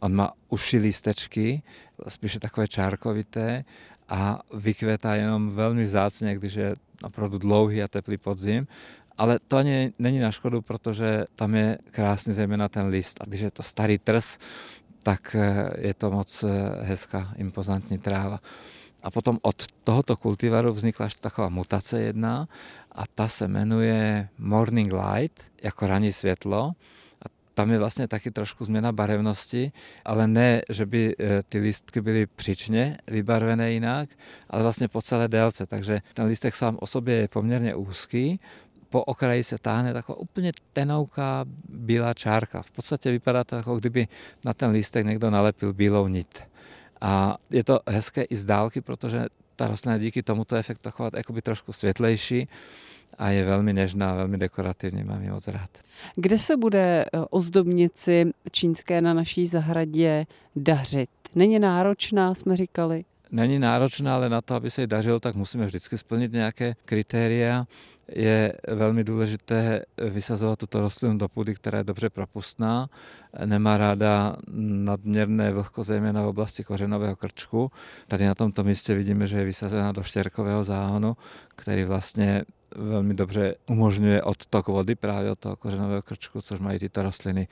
On 0.00 0.14
má 0.14 0.32
uši 0.48 0.76
lístečky, 0.76 1.62
spíše 2.08 2.40
takové 2.40 2.68
čárkovité 2.68 3.64
a 4.08 4.40
vykvětá 4.54 5.14
jenom 5.14 5.50
velmi 5.50 5.84
vzácně, 5.84 6.34
když 6.34 6.54
je 6.54 6.74
opravdu 7.02 7.38
dlouhý 7.38 7.82
a 7.82 7.88
teplý 7.88 8.16
podzim. 8.16 8.66
Ale 9.18 9.38
to 9.48 9.56
ani 9.56 9.92
není 9.98 10.18
na 10.18 10.30
škodu, 10.30 10.62
protože 10.62 11.24
tam 11.36 11.54
je 11.54 11.78
krásný 11.90 12.34
zejména 12.34 12.68
ten 12.68 12.86
list. 12.86 13.16
A 13.20 13.24
když 13.24 13.40
je 13.40 13.50
to 13.50 13.62
starý 13.62 13.98
trs, 13.98 14.38
tak 15.02 15.36
eh, 15.38 15.70
je 15.78 15.94
to 15.94 16.10
moc 16.10 16.44
eh, 16.44 16.48
hezká, 16.84 17.32
impozantní 17.36 17.98
tráva. 17.98 18.40
A 19.02 19.11
potom 19.11 19.38
od 19.43 19.67
tohoto 19.85 20.17
kultivaru 20.17 20.73
vznikla 20.73 21.09
taková 21.21 21.49
mutace 21.49 22.00
jedna 22.00 22.49
a 22.93 23.05
ta 23.14 23.28
se 23.28 23.49
jmenuje 23.49 24.28
Morning 24.38 24.93
Light, 24.93 25.43
jako 25.62 25.87
ranní 25.87 26.12
světlo 26.12 26.73
tam 27.59 27.71
je 27.71 27.78
vlastně 27.78 28.09
taky 28.09 28.31
trošku 28.31 28.64
změna 28.64 28.93
barevnosti, 28.93 29.73
ale 30.05 30.28
ne, 30.28 30.62
že 30.69 30.87
by 30.87 31.17
e, 31.19 31.43
ty 31.43 31.59
lístky 31.59 32.00
byly 32.00 32.26
příčně 32.26 32.99
vybarvené 33.07 33.73
jinak, 33.73 34.09
ale 34.50 34.62
vlastně 34.62 34.88
po 34.88 35.02
celé 35.02 35.28
délce. 35.28 35.67
Takže 35.67 36.00
ten 36.14 36.26
lístek 36.26 36.55
sám 36.55 36.78
o 36.81 36.87
sobě 36.87 37.14
je 37.14 37.28
poměrně 37.28 37.75
úzký, 37.75 38.40
po 38.90 39.05
okraji 39.05 39.45
se 39.45 39.59
táhne 39.59 39.93
taková 39.93 40.19
úplně 40.19 40.52
tenouká 40.73 41.45
bílá 41.69 42.14
čárka. 42.14 42.62
V 42.62 42.71
podstatě 42.71 43.11
vypadá 43.11 43.45
to, 43.45 43.57
jako 43.57 43.76
kdyby 43.76 44.09
na 44.45 44.55
ten 44.55 44.71
lístek 44.71 45.07
někdo 45.07 45.31
nalepil 45.31 45.73
bílou 45.73 46.09
nit. 46.09 46.49
A 47.00 47.37
je 47.50 47.64
to 47.64 47.81
hezké 47.88 48.23
i 48.23 48.37
z 48.37 48.45
dálky, 48.45 48.81
protože 48.81 49.26
ta 49.57 49.67
rostlina 49.67 49.99
díky 49.99 50.23
tomuto 50.23 50.57
efektu 50.57 50.83
taková 50.83 51.11
jakoby 51.17 51.43
trošku 51.43 51.73
světlejší 51.73 52.49
a 53.19 53.31
je 53.31 53.45
velmi 53.45 53.73
nežná, 53.73 54.14
velmi 54.14 54.38
dekorativní, 54.38 55.05
mám 55.05 55.23
ji 55.23 55.31
moc 55.31 55.49
rád. 55.49 55.71
Kde 56.17 56.38
se 56.38 56.57
bude 56.57 57.05
eh, 57.05 57.19
ozdobnici 57.31 58.33
čínské 58.52 59.00
na 59.00 59.14
naší 59.14 59.47
zahradě 59.47 60.26
dařit? 60.57 61.11
Není 61.35 61.59
náročná, 61.59 62.35
jsme 62.35 62.57
říkali? 62.57 63.05
Není 63.31 63.59
náročná, 63.59 64.14
ale 64.14 64.28
na 64.28 64.40
to, 64.40 64.55
aby 64.55 64.71
se 64.71 64.81
jí 64.81 64.87
dařilo, 64.87 65.21
tak 65.21 65.35
musíme 65.35 65.67
vždycky 65.67 65.99
splnit 65.99 66.33
nějaké 66.33 66.75
kritéria 66.85 67.67
je 68.12 68.52
velmi 68.68 69.04
důležité 69.04 69.82
vysazovat 70.10 70.58
tuto 70.58 70.80
rostlinu 70.80 71.18
do 71.18 71.28
půdy, 71.28 71.54
která 71.54 71.78
je 71.78 71.84
dobře 71.84 72.10
propustná, 72.10 72.88
nemá 73.44 73.76
ráda 73.76 74.36
nadměrné 74.52 75.50
vlhko, 75.50 75.84
zejména 75.84 76.22
v 76.22 76.26
oblasti 76.26 76.64
kořenového 76.64 77.16
krčku. 77.16 77.70
Tady 78.08 78.26
na 78.26 78.34
tomto 78.34 78.64
místě 78.64 78.94
vidíme, 78.94 79.26
že 79.26 79.38
je 79.38 79.44
vysazena 79.44 79.92
do 79.92 80.02
štěrkového 80.02 80.64
záhonu, 80.64 81.16
který 81.48 81.84
vlastně 81.84 82.44
velmi 82.76 83.14
dobře 83.14 83.54
umožňuje 83.66 84.22
odtok 84.22 84.68
vody 84.68 84.94
právě 84.94 85.30
od 85.30 85.38
toho 85.38 85.56
kořenového 85.56 86.02
krčku, 86.02 86.42
což 86.42 86.60
mají 86.60 86.78
tyto 86.78 87.02
rostliny 87.02 87.48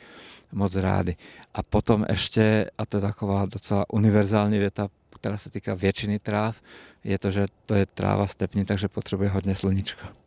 moc 0.52 0.75
rády. 0.75 1.16
A 1.54 1.62
potom 1.62 2.06
ještě, 2.10 2.70
a 2.78 2.86
to 2.86 2.96
je 2.96 3.00
taková 3.00 3.46
docela 3.46 3.84
univerzální 3.92 4.58
věta, 4.58 4.88
která 5.20 5.36
se 5.36 5.50
týká 5.50 5.75
většiny 5.75 6.18
tráv, 6.18 6.62
je 7.04 7.18
to, 7.18 7.30
že 7.30 7.46
to 7.66 7.75
je 7.75 7.86
tráva 7.86 8.26
stepní, 8.26 8.64
takže 8.64 8.88
potřebuje 8.88 9.28
hodně 9.28 9.54
sluníčka. 9.54 10.25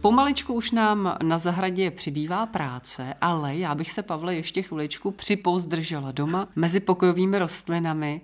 Pomaličku 0.00 0.54
už 0.54 0.70
nám 0.70 1.16
na 1.22 1.38
zahradě 1.38 1.90
přibývá 1.90 2.46
práce, 2.46 3.14
ale 3.20 3.56
já 3.56 3.74
bych 3.74 3.90
se, 3.90 4.02
Pavle, 4.02 4.34
ještě 4.34 4.62
chviličku 4.62 5.10
připouzdržela 5.10 6.12
doma 6.12 6.48
mezi 6.56 6.80
pokojovými 6.80 7.38
rostlinami. 7.38 8.20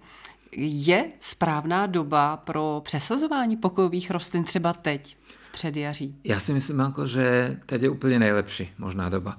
Je 0.56 1.04
správná 1.20 1.86
doba 1.86 2.36
pro 2.36 2.80
přesazování 2.84 3.56
pokojových 3.56 4.10
rostlin 4.10 4.44
třeba 4.44 4.72
teď? 4.72 5.16
Předjaří? 5.54 6.16
Já 6.24 6.40
si 6.40 6.52
myslím, 6.52 6.78
jako, 6.78 7.06
že 7.06 7.56
teď 7.66 7.82
je 7.82 7.88
úplně 7.88 8.18
nejlepší 8.18 8.72
možná 8.78 9.08
doba. 9.08 9.38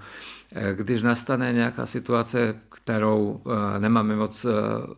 Eh, 0.57 0.75
když 0.75 1.03
nastane 1.03 1.53
nějaká 1.53 1.85
situace, 1.85 2.55
kterou 2.69 3.41
eh, 3.45 3.79
nemáme 3.79 4.15
moc 4.15 4.45
eh, 4.45 4.49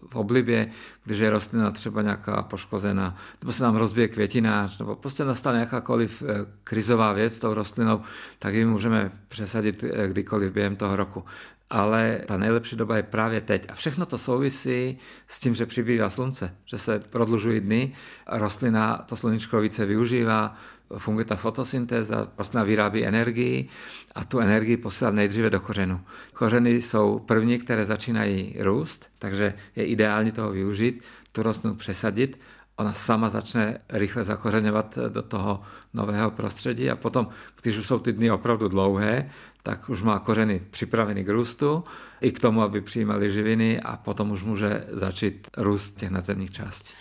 v 0.10 0.16
oblibě, 0.16 0.70
když 1.06 1.20
je 1.20 1.30
rostlina 1.30 1.72
třeba 1.72 2.02
nějaká 2.02 2.42
poškozená, 2.42 3.16
nebo 3.42 3.52
se 3.52 3.64
nám 3.64 3.76
rozbije 3.76 4.08
květinář, 4.08 4.80
nebo 4.80 4.96
prostě 4.96 5.26
nastane 5.26 5.60
jakákoliv 5.60 6.24
krizová 6.64 7.14
věc 7.14 7.36
s 7.36 7.40
tou 7.40 7.54
rostlinou, 7.54 8.02
tak 8.40 8.54
ji 8.54 8.66
můžeme 8.66 9.12
přesadit 9.28 9.84
kdykoliv 10.08 10.54
během 10.54 10.76
toho 10.76 10.96
roku 10.96 11.24
ale 11.70 12.22
ta 12.26 12.38
nejlepší 12.38 12.76
doba 12.76 12.98
je 12.98 13.04
právě 13.04 13.42
teď. 13.42 13.66
A 13.70 13.76
všechno 13.76 14.06
to 14.06 14.18
souvisí 14.18 14.98
s 15.28 15.40
tím, 15.40 15.56
že 15.56 15.66
přibývá 15.66 16.10
slunce, 16.10 16.56
že 16.66 16.78
se 16.78 17.00
prodlužují 17.00 17.60
dny, 17.60 17.94
rostlina 18.28 18.98
to 18.98 19.16
sluníčko 19.16 19.62
více 19.62 19.86
využívá, 19.86 20.56
funguje 20.98 21.26
ta 21.26 21.36
fotosyntéza, 21.36 22.28
rostlina 22.38 22.64
vyrábí 22.64 23.06
energii 23.06 23.70
a 24.16 24.24
tu 24.24 24.40
energii 24.40 24.78
posílá 24.78 25.12
nejdříve 25.12 25.50
do 25.50 25.60
kořenu. 25.60 26.02
Kořeny 26.34 26.82
jsou 26.82 27.20
první, 27.20 27.60
které 27.60 27.86
začínají 27.86 28.56
růst, 28.60 29.10
takže 29.20 29.54
je 29.76 29.86
ideální 29.86 30.32
toho 30.32 30.52
využít, 30.52 31.04
tu 31.32 31.44
rostlinu 31.44 31.76
přesadit 31.76 32.40
ona 32.78 32.94
sama 32.94 33.30
začne 33.30 33.78
rychle 33.90 34.24
zakořeňovat 34.24 35.00
do 35.10 35.22
toho 35.22 35.62
nového 35.94 36.32
prostředí 36.32 36.90
a 36.92 36.96
potom, 36.96 37.28
když 37.62 37.78
už 37.78 37.88
jsou 37.88 38.00
ty 38.00 38.14
dny 38.14 38.32
opravdu 38.32 38.68
dlouhé, 38.68 39.30
tak 39.64 39.90
už 39.90 40.02
má 40.02 40.20
kořeny 40.20 40.62
připravený 40.72 41.24
k 41.24 41.30
růstu 41.30 41.84
i 42.22 42.32
k 42.32 42.40
tomu, 42.40 42.62
aby 42.62 42.82
přijímali 42.82 43.32
živiny 43.32 43.82
a 43.82 43.98
potom 43.98 44.32
už 44.32 44.44
může 44.44 44.86
začít 44.90 45.48
růst 45.58 45.98
těch 45.98 46.10
nadzemních 46.10 46.52
částí. 46.52 46.94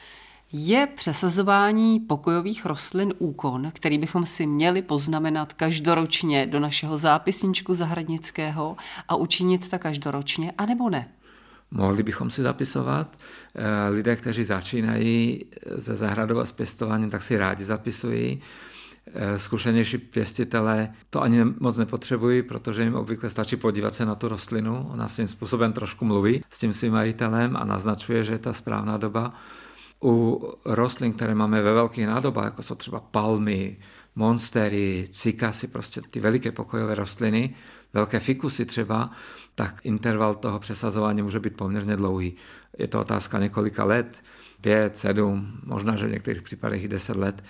Je 0.52 0.86
přesazování 0.86 2.00
pokojových 2.00 2.66
rostlin 2.66 3.14
úkon, 3.18 3.70
který 3.74 3.98
bychom 3.98 4.26
si 4.26 4.46
měli 4.46 4.82
poznamenat 4.82 5.52
každoročně 5.52 6.46
do 6.46 6.60
našeho 6.60 6.98
zápisníčku 6.98 7.74
zahradnického 7.74 8.76
a 9.08 9.16
učinit 9.16 9.68
tak 9.68 9.82
každoročně, 9.82 10.52
anebo 10.58 10.90
ne? 10.90 11.08
Mohli 11.70 12.02
bychom 12.02 12.30
si 12.30 12.42
zapisovat. 12.42 13.18
Eh, 13.54 13.88
lidé, 13.90 14.16
kteří 14.16 14.44
začínají 14.44 15.44
se 15.78 15.94
zahradou 15.94 16.38
a 16.38 16.44
s 16.44 16.52
pěstováním, 16.52 17.10
tak 17.10 17.22
si 17.22 17.38
rádi 17.38 17.64
zapisují. 17.64 18.42
Eh, 19.14 19.38
zkušenější 19.38 19.98
pěstitelé 19.98 20.88
to 21.10 21.22
ani 21.22 21.44
moc 21.44 21.76
nepotřebují, 21.76 22.42
protože 22.42 22.82
jim 22.82 22.94
obvykle 22.94 23.30
stačí 23.30 23.56
podívat 23.56 23.94
se 23.94 24.04
na 24.04 24.14
tu 24.14 24.28
rostlinu. 24.28 24.88
Ona 24.92 25.08
svým 25.08 25.26
způsobem 25.26 25.72
trošku 25.72 26.04
mluví 26.04 26.44
s 26.50 26.58
tím 26.58 26.72
svým 26.72 26.92
majitelem 26.92 27.56
a 27.56 27.64
naznačuje, 27.64 28.24
že 28.24 28.32
je 28.32 28.38
ta 28.38 28.52
správná 28.52 28.96
doba. 28.96 29.34
U 30.04 30.42
rostlin, 30.64 31.12
které 31.12 31.34
máme 31.34 31.62
ve 31.62 31.72
velkých 31.72 32.06
nádobách, 32.06 32.44
jako 32.44 32.62
jsou 32.62 32.74
třeba 32.74 33.00
palmy, 33.00 33.76
monstery, 34.16 35.08
cikasy, 35.10 35.66
prostě 35.66 36.00
ty 36.10 36.20
veliké 36.20 36.52
pokojové 36.52 36.94
rostliny, 36.94 37.54
velké 37.92 38.20
fikusy 38.20 38.64
třeba, 38.64 39.10
tak 39.54 39.80
interval 39.82 40.34
toho 40.34 40.60
přesazování 40.60 41.22
může 41.22 41.40
být 41.40 41.56
poměrně 41.56 41.96
dlouhý. 41.96 42.36
Je 42.78 42.88
to 42.88 43.00
otázka 43.00 43.38
několika 43.38 43.84
let, 43.84 44.22
pět, 44.60 44.96
sedm, 44.96 45.60
možná, 45.64 45.96
že 45.96 46.06
v 46.06 46.12
některých 46.12 46.42
případech 46.42 46.84
i 46.84 46.88
deset 46.88 47.16
let 47.16 47.42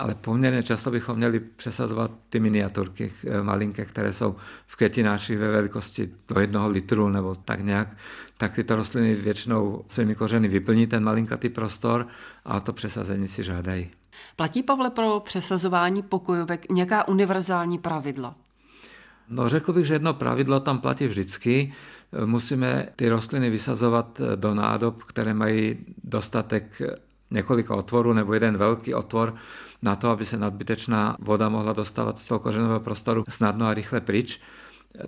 ale 0.00 0.14
poměrně 0.14 0.62
často 0.62 0.90
bychom 0.90 1.16
měli 1.16 1.40
přesazovat 1.40 2.12
ty 2.28 2.40
miniaturky 2.40 3.12
eh, 3.26 3.42
malinké, 3.42 3.84
které 3.84 4.12
jsou 4.12 4.36
v 4.66 4.76
květináči 4.76 5.36
ve 5.36 5.50
velikosti 5.50 6.10
do 6.28 6.40
jednoho 6.40 6.68
litru 6.68 7.08
nebo 7.08 7.34
tak 7.34 7.60
nějak, 7.60 7.96
tak 8.36 8.54
tyto 8.54 8.76
rostliny 8.76 9.14
většinou 9.14 9.84
svými 9.88 10.14
kořeny 10.14 10.48
vyplní 10.48 10.86
ten 10.86 11.04
malinkatý 11.04 11.48
prostor 11.48 12.06
a 12.44 12.60
to 12.60 12.72
přesazení 12.72 13.28
si 13.28 13.44
žádají. 13.44 13.90
Platí, 14.36 14.62
Pavle, 14.62 14.90
pro 14.90 15.20
přesazování 15.20 16.02
pokojovek 16.02 16.70
nějaká 16.70 17.08
univerzální 17.08 17.78
pravidla? 17.78 18.34
No 19.28 19.48
řekl 19.48 19.72
bych, 19.72 19.86
že 19.86 19.94
jedno 19.94 20.14
pravidlo 20.14 20.60
tam 20.60 20.78
platí 20.78 21.06
vždycky. 21.06 21.74
Musíme 22.24 22.88
ty 22.96 23.08
rostliny 23.08 23.50
vysazovat 23.50 24.20
do 24.36 24.54
nádob, 24.54 25.02
které 25.02 25.34
mají 25.34 25.78
dostatek 26.04 26.82
několika 27.30 27.74
otvorů 27.74 28.12
nebo 28.12 28.34
jeden 28.34 28.56
velký 28.56 28.94
otvor 28.94 29.34
na 29.82 29.96
to, 29.96 30.10
aby 30.10 30.26
se 30.26 30.36
nadbytečná 30.36 31.16
voda 31.18 31.48
mohla 31.48 31.72
dostávat 31.72 32.18
z 32.18 32.28
toho 32.28 32.38
kořenového 32.38 32.80
prostoru 32.80 33.24
snadno 33.28 33.66
a 33.66 33.74
rychle 33.74 34.00
pryč. 34.00 34.40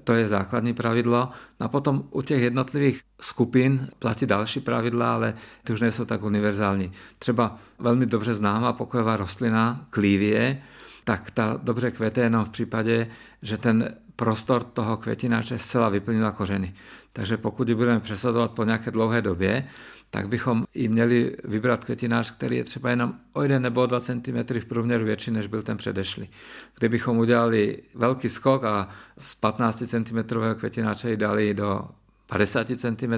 To 0.04 0.12
je 0.12 0.28
základní 0.28 0.74
pravidlo. 0.74 1.28
No 1.60 1.66
a 1.66 1.68
potom 1.68 2.04
u 2.10 2.22
těch 2.22 2.42
jednotlivých 2.42 3.00
skupin 3.20 3.88
platí 3.98 4.26
další 4.26 4.60
pravidla, 4.60 5.14
ale 5.14 5.34
ty 5.64 5.72
už 5.72 5.80
nejsou 5.80 6.04
tak 6.04 6.22
univerzální. 6.22 6.92
Třeba 7.18 7.58
velmi 7.78 8.06
dobře 8.06 8.34
známá 8.34 8.72
pokojová 8.72 9.16
rostlina 9.16 9.86
klívie, 9.90 10.62
tak 11.04 11.30
ta 11.30 11.58
dobře 11.62 11.90
kvete 11.90 12.20
jenom 12.20 12.44
v 12.44 12.50
případě, 12.50 13.06
že 13.42 13.58
ten 13.58 13.94
prostor 14.16 14.62
toho 14.62 14.96
květináče 14.96 15.58
zcela 15.58 15.88
vyplnila 15.88 16.32
kořeny. 16.32 16.74
Takže 17.12 17.36
pokud 17.36 17.68
ji 17.68 17.74
budeme 17.74 18.00
přesazovat 18.00 18.50
po 18.50 18.64
nějaké 18.64 18.90
dlouhé 18.90 19.22
době, 19.22 19.68
tak 20.14 20.28
bychom 20.28 20.64
i 20.74 20.88
měli 20.88 21.36
vybrat 21.44 21.84
květinář, 21.84 22.30
který 22.30 22.56
je 22.56 22.64
třeba 22.64 22.90
jenom 22.90 23.14
o 23.32 23.42
1 23.42 23.58
nebo 23.58 23.82
o 23.82 23.86
2 23.86 24.00
cm 24.00 24.60
v 24.60 24.64
průměru 24.64 25.04
větší, 25.04 25.30
než 25.30 25.46
byl 25.46 25.62
ten 25.62 25.76
předešlý. 25.76 26.30
Kdybychom 26.78 27.18
udělali 27.18 27.82
velký 27.94 28.30
skok 28.30 28.64
a 28.64 28.88
z 29.18 29.34
15 29.34 29.82
cm 29.86 30.18
květináče 30.54 31.10
ji 31.10 31.16
dali 31.16 31.54
do 31.54 31.88
50 32.26 32.66
cm, 32.66 33.12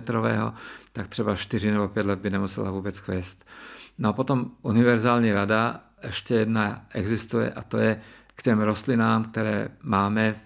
tak 0.92 1.08
třeba 1.08 1.36
4 1.36 1.70
nebo 1.70 1.88
5 1.88 2.06
let 2.06 2.20
by 2.20 2.30
nemusela 2.30 2.70
vůbec 2.70 3.00
kvést. 3.00 3.44
No 3.98 4.08
a 4.08 4.12
potom 4.12 4.50
univerzální 4.62 5.32
rada 5.32 5.84
ještě 6.04 6.34
jedna 6.34 6.86
existuje 6.90 7.50
a 7.50 7.62
to 7.62 7.78
je 7.78 8.00
k 8.34 8.42
těm 8.42 8.60
rostlinám, 8.60 9.24
které 9.24 9.68
máme 9.82 10.36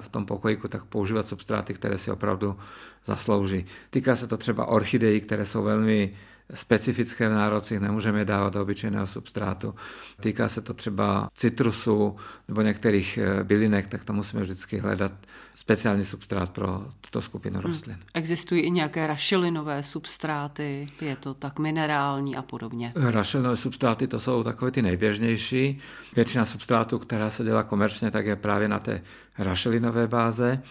v 0.00 0.08
tom 0.08 0.26
pokojíku, 0.26 0.68
tak 0.68 0.84
používat 0.84 1.26
substráty, 1.26 1.74
které 1.74 1.98
si 1.98 2.10
opravdu 2.10 2.56
zaslouží. 3.04 3.66
Týká 3.90 4.16
se 4.16 4.26
to 4.26 4.36
třeba 4.36 4.66
orchidejí, 4.66 5.20
které 5.20 5.46
jsou 5.46 5.62
velmi 5.62 6.14
specifické 6.54 7.28
v 7.28 7.32
nárocích, 7.32 7.80
nemůžeme 7.80 8.18
je 8.18 8.24
dávat 8.24 8.52
do 8.52 8.62
obyčejného 8.62 9.06
substrátu. 9.06 9.74
Týká 10.20 10.48
se 10.48 10.60
to 10.60 10.74
třeba 10.74 11.28
citrusu 11.34 12.16
nebo 12.48 12.62
některých 12.62 13.18
eh, 13.18 13.44
bylinek, 13.44 13.86
tak 13.86 14.04
to 14.04 14.12
musíme 14.12 14.42
vždycky 14.42 14.78
hledat 14.78 15.12
speciální 15.52 16.04
substrát 16.04 16.50
pro 16.50 16.86
tuto 17.00 17.22
skupinu 17.22 17.58
hmm. 17.58 17.68
rostlin. 17.68 17.96
Hmm. 17.96 18.04
Existují 18.14 18.60
i 18.62 18.70
nějaké 18.70 19.06
rašelinové 19.06 19.82
substráty, 19.82 20.88
je 21.00 21.16
to 21.16 21.34
tak 21.34 21.58
minerální 21.58 22.36
a 22.36 22.42
podobně? 22.42 22.92
Rašelinové 22.96 23.56
substráty 23.56 24.06
to 24.06 24.20
jsou 24.20 24.42
takové 24.42 24.70
ty 24.70 24.82
nejběžnější. 24.82 25.78
Většina 26.16 26.44
substrátů, 26.44 26.98
která 26.98 27.30
se 27.30 27.44
dělá 27.44 27.62
komerčně, 27.62 28.10
tak 28.10 28.26
je 28.26 28.36
právě 28.36 28.68
na 28.68 28.78
té 28.78 29.02
rašelinové 29.38 30.06
báze. 30.06 30.62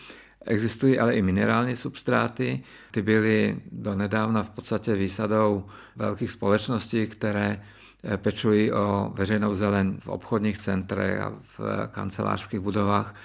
Existují 0.48 1.00
ale 1.00 1.14
i 1.14 1.22
minerální 1.22 1.76
substráty. 1.76 2.64
Ty 2.92 3.02
byly 3.02 3.58
donedávna 3.72 4.44
v 4.44 4.50
podstatě 4.50 4.96
výsadou 4.96 5.66
velkých 5.96 6.32
společností, 6.32 7.08
které 7.08 7.64
eh, 8.04 8.18
pečují 8.18 8.72
o 8.72 9.12
veřejnou 9.16 9.56
zeleň 9.56 9.98
v 10.00 10.08
obchodních 10.08 10.58
centrech 10.58 11.22
a 11.22 11.34
v 11.58 11.60
kancelářských 11.92 12.60
budovách. 12.60 13.16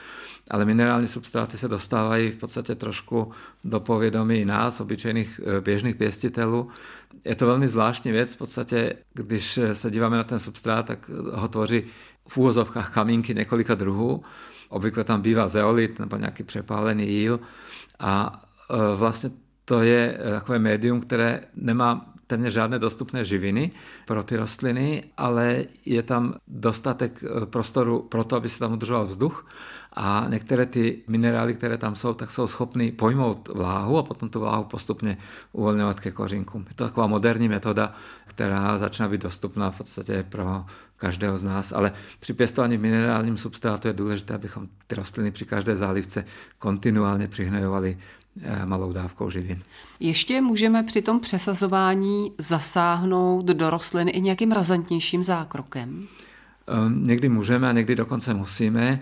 Ale 0.51 0.65
minerální 0.65 1.09
substráty 1.09 1.59
se 1.59 1.69
dostávají 1.69 2.31
v 2.31 2.37
podstatě 2.37 2.75
trošku 2.75 3.33
do 3.65 3.81
povědomí 3.81 4.45
nás, 4.45 4.81
obyčejných 4.81 5.41
eh, 5.45 5.61
běžných 5.61 5.97
pěstitelů. 5.97 6.69
Je 7.25 7.35
to 7.35 7.47
velmi 7.47 7.69
zvláštní 7.69 8.13
věc, 8.13 8.35
v 8.35 8.39
podstatě, 8.39 8.95
když 9.15 9.59
se 9.73 9.91
díváme 9.91 10.17
na 10.17 10.25
ten 10.25 10.39
substrát, 10.39 10.87
tak 10.87 11.11
ho 11.33 11.49
tvoří 11.49 11.83
v 12.29 12.37
úvozovkách 12.37 12.95
kamínky 12.95 13.35
několika 13.35 13.75
druhů 13.75 14.23
Obvykle 14.73 15.05
tam 15.05 15.21
bývá 15.21 15.49
zeolit 15.49 15.99
nebo 15.99 16.17
nějaký 16.17 16.43
přepálený 16.43 17.09
jíl 17.09 17.41
a 18.01 18.43
e, 18.71 18.97
vlastně 18.97 19.31
to 19.65 19.83
je 19.83 20.19
e, 20.21 20.31
takové 20.31 20.59
médium, 20.59 21.01
které 21.01 21.41
nemá 21.55 22.13
téměř 22.27 22.53
žádné 22.53 22.79
dostupné 22.79 23.25
živiny 23.25 23.71
pro 24.07 24.23
ty 24.23 24.37
rostliny, 24.37 25.05
ale 25.17 25.65
je 25.87 26.03
tam 26.03 26.35
dostatek 26.49 27.25
e, 27.25 27.47
prostoru 27.47 28.03
pro 28.03 28.25
to, 28.25 28.37
aby 28.37 28.49
se 28.49 28.59
tam 28.59 28.73
udržoval 28.73 29.07
vzduch 29.07 29.47
a 29.93 30.27
některé 30.29 30.67
ty 30.67 31.03
minerály, 31.09 31.55
které 31.55 31.79
tam 31.79 31.97
jsou, 31.97 32.15
tak 32.15 32.33
jsou 32.33 32.47
schopny 32.47 32.93
pojmout 32.93 33.49
vláhu 33.49 33.99
a 33.99 34.03
potom 34.03 34.29
tu 34.29 34.41
vláhu 34.41 34.65
postupně 34.65 35.17
uvolňovat 35.53 36.01
ke 36.01 36.11
kořinkům. 36.11 36.65
Je 36.69 36.75
to 36.75 36.85
taková 36.85 37.07
moderní 37.07 37.49
metoda, 37.49 37.93
která 38.27 38.79
začíná 38.79 39.09
být 39.09 39.23
dostupná 39.23 39.71
v 39.71 39.77
podstatě 39.77 40.25
pro 40.29 40.65
každého 41.03 41.39
z 41.39 41.45
nás, 41.45 41.73
ale 41.73 41.93
při 42.21 42.33
pěstování 42.33 42.77
v 42.77 42.81
minerálním 42.81 43.37
substrátu 43.37 43.89
je 43.89 43.95
důležité, 43.95 44.35
abychom 44.35 44.69
ty 44.87 44.95
rostliny 44.95 45.31
při 45.31 45.45
každé 45.45 45.77
zálivce 45.77 46.25
kontinuálně 46.59 47.29
přihnojovali 47.29 47.99
eh, 48.43 48.67
malou 48.67 48.93
dávkou 48.93 49.31
živin. 49.31 49.63
Ještě 50.01 50.41
můžeme 50.41 50.83
při 50.83 51.03
tom 51.03 51.21
přesazování 51.21 52.33
zasáhnout 52.39 53.47
do 53.47 53.71
rostlin 53.71 54.09
i 54.13 54.21
nějakým 54.21 54.53
razantnějším 54.53 55.23
zákrokem? 55.23 56.07
Ehm, 56.67 57.07
někdy 57.07 57.29
můžeme 57.29 57.69
a 57.69 57.73
někdy 57.73 57.95
dokonce 57.97 58.35
musíme. 58.35 59.01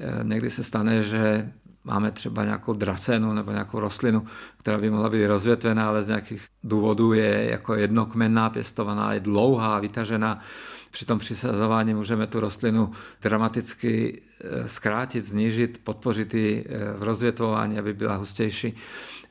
Ehm, 0.00 0.28
někdy 0.28 0.50
se 0.50 0.64
stane, 0.64 1.02
že 1.02 1.52
máme 1.84 2.10
třeba 2.10 2.44
nějakou 2.44 2.72
dracenu 2.72 3.32
nebo 3.32 3.50
nějakou 3.50 3.80
rostlinu, 3.80 4.26
která 4.56 4.78
by 4.78 4.90
mohla 4.90 5.08
být 5.08 5.26
rozvětvená, 5.26 5.88
ale 5.88 6.02
z 6.02 6.08
nějakých 6.08 6.46
důvodů 6.64 7.12
je 7.12 7.50
jako 7.50 7.74
jednokmenná, 7.74 8.50
pěstovaná, 8.50 9.12
je 9.12 9.20
dlouhá, 9.20 9.80
vytažená. 9.80 10.38
Při 10.90 11.04
tom 11.04 11.18
přisazování 11.18 11.94
můžeme 11.94 12.26
tu 12.26 12.40
rostlinu 12.40 12.90
dramaticky 13.22 14.22
eh, 14.40 14.68
zkrátit, 14.68 15.24
znížit, 15.24 15.80
podpořit 15.84 16.34
ji 16.34 16.64
eh, 16.68 16.92
v 16.98 17.02
rozvětvování, 17.02 17.78
aby 17.78 17.94
byla 17.94 18.16
hustější. 18.16 18.74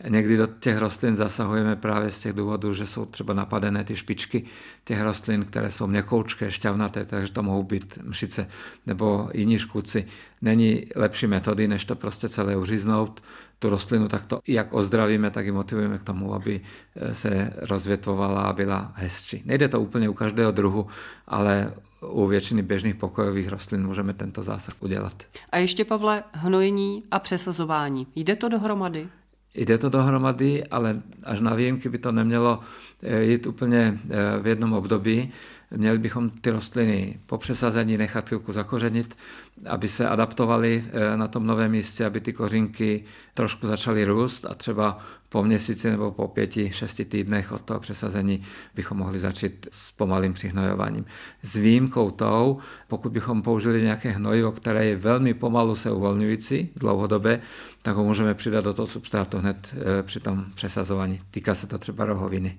Někdy 0.08 0.38
do 0.38 0.48
těch 0.48 0.78
rostlin 0.78 1.16
zasahujeme 1.16 1.76
právě 1.76 2.12
z 2.12 2.20
těch 2.20 2.34
důvodů, 2.34 2.74
že 2.74 2.88
jsou 2.88 3.06
třeba 3.06 3.34
napadené 3.34 3.84
ty 3.84 3.96
špičky 3.96 4.44
těch 4.84 5.02
rostlin, 5.02 5.46
které 5.46 5.72
jsou 5.72 5.88
měkoučké, 5.88 6.52
šťavnaté, 6.52 7.06
takže 7.06 7.34
to 7.34 7.44
mohou 7.44 7.64
být 7.64 8.00
mšice 8.04 8.48
nebo 8.86 9.30
jiní 9.34 9.60
škůdci. 9.60 10.06
Není 10.42 10.86
lepší 10.96 11.28
metody, 11.28 11.68
než 11.68 11.86
to 11.86 11.96
prostě 11.96 12.30
celé 12.30 12.56
uříznout, 12.56 13.24
tu 13.60 13.70
rostlinu 13.70 14.08
takto 14.08 14.40
jak 14.48 14.74
ozdravíme, 14.74 15.32
tak 15.32 15.46
i 15.46 15.52
motivujeme 15.52 15.98
k 15.98 16.04
tomu, 16.04 16.34
aby 16.34 16.62
eh, 16.96 17.14
se 17.14 17.54
rozvětvovala 17.58 18.42
a 18.42 18.54
byla 18.54 18.92
hezčí. 18.96 19.42
Nejde 19.46 19.68
to 19.68 19.82
úplně 19.82 20.10
u 20.10 20.14
každého 20.14 20.52
druhu, 20.52 20.88
ale 21.28 21.74
u 22.02 22.28
většiny 22.28 22.62
běžných 22.62 22.96
pokojových 22.96 23.50
rostlin 23.50 23.88
můžeme 23.88 24.14
tento 24.14 24.44
zásah 24.44 24.76
udělat. 24.80 25.24
A 25.50 25.58
ještě, 25.58 25.86
Pavle, 25.86 26.24
hnojení 26.32 27.04
a 27.12 27.20
přesazování. 27.20 28.08
Jde 28.16 28.36
to 28.36 28.50
dohromady? 28.50 29.08
Jde 29.56 29.78
to 29.78 29.90
dohromady, 29.90 30.64
ale 30.64 31.02
až 31.24 31.42
na 31.42 31.54
výjimky 31.54 31.90
by 31.90 31.98
to 31.98 32.12
nemělo 32.12 32.60
eh, 33.04 33.24
jít 33.24 33.48
úplně 33.48 34.00
eh, 34.10 34.40
v 34.42 34.48
jednom 34.48 34.74
období. 34.74 35.32
Měli 35.76 35.98
bychom 35.98 36.30
ty 36.30 36.50
rostliny 36.50 37.20
po 37.26 37.38
přesazení 37.38 37.98
nechat 37.98 38.28
chvilku 38.28 38.52
zakořenit, 38.52 39.18
aby 39.66 39.88
se 39.88 40.08
adaptovaly 40.08 40.84
eh, 40.88 41.18
na 41.18 41.28
tom 41.28 41.48
novém 41.48 41.72
místě, 41.72 42.06
aby 42.06 42.22
ty 42.22 42.34
kořínky 42.34 43.04
trošku 43.34 43.68
začaly 43.68 44.06
růst 44.06 44.46
a 44.46 44.54
třeba 44.54 45.00
po 45.30 45.44
měsíci 45.44 45.90
nebo 45.90 46.12
po 46.12 46.28
pěti, 46.28 46.72
šesti 46.72 47.06
týdnech 47.06 47.52
od 47.52 47.62
toho 47.62 47.80
přesazení 47.80 48.44
bychom 48.76 48.98
mohli 48.98 49.20
začít 49.20 49.68
s 49.72 49.92
pomalým 49.92 50.34
přihnojováním. 50.34 51.06
S 51.44 51.56
výjimkou 51.56 52.12
tou, 52.12 52.58
pokud 52.88 53.12
bychom 53.12 53.42
použili 53.42 53.82
nějaké 53.82 54.12
hnojivo, 54.12 54.52
které 54.52 54.86
je 54.86 54.96
velmi 54.96 55.34
pomalu 55.34 55.76
se 55.76 55.92
uvolňující 55.92 56.70
dlouhodobě, 56.76 57.42
tak 57.82 57.96
ho 57.96 58.04
můžeme 58.04 58.34
přidat 58.34 58.64
do 58.64 58.74
toho 58.74 58.88
substrátu 58.88 59.38
hned 59.38 59.74
eh, 59.74 60.04
při 60.04 60.20
tom 60.20 60.46
přesazování. 60.56 61.22
Týká 61.32 61.56
se 61.56 61.68
to 61.68 61.78
třeba 61.78 62.06
rohoviny. 62.06 62.58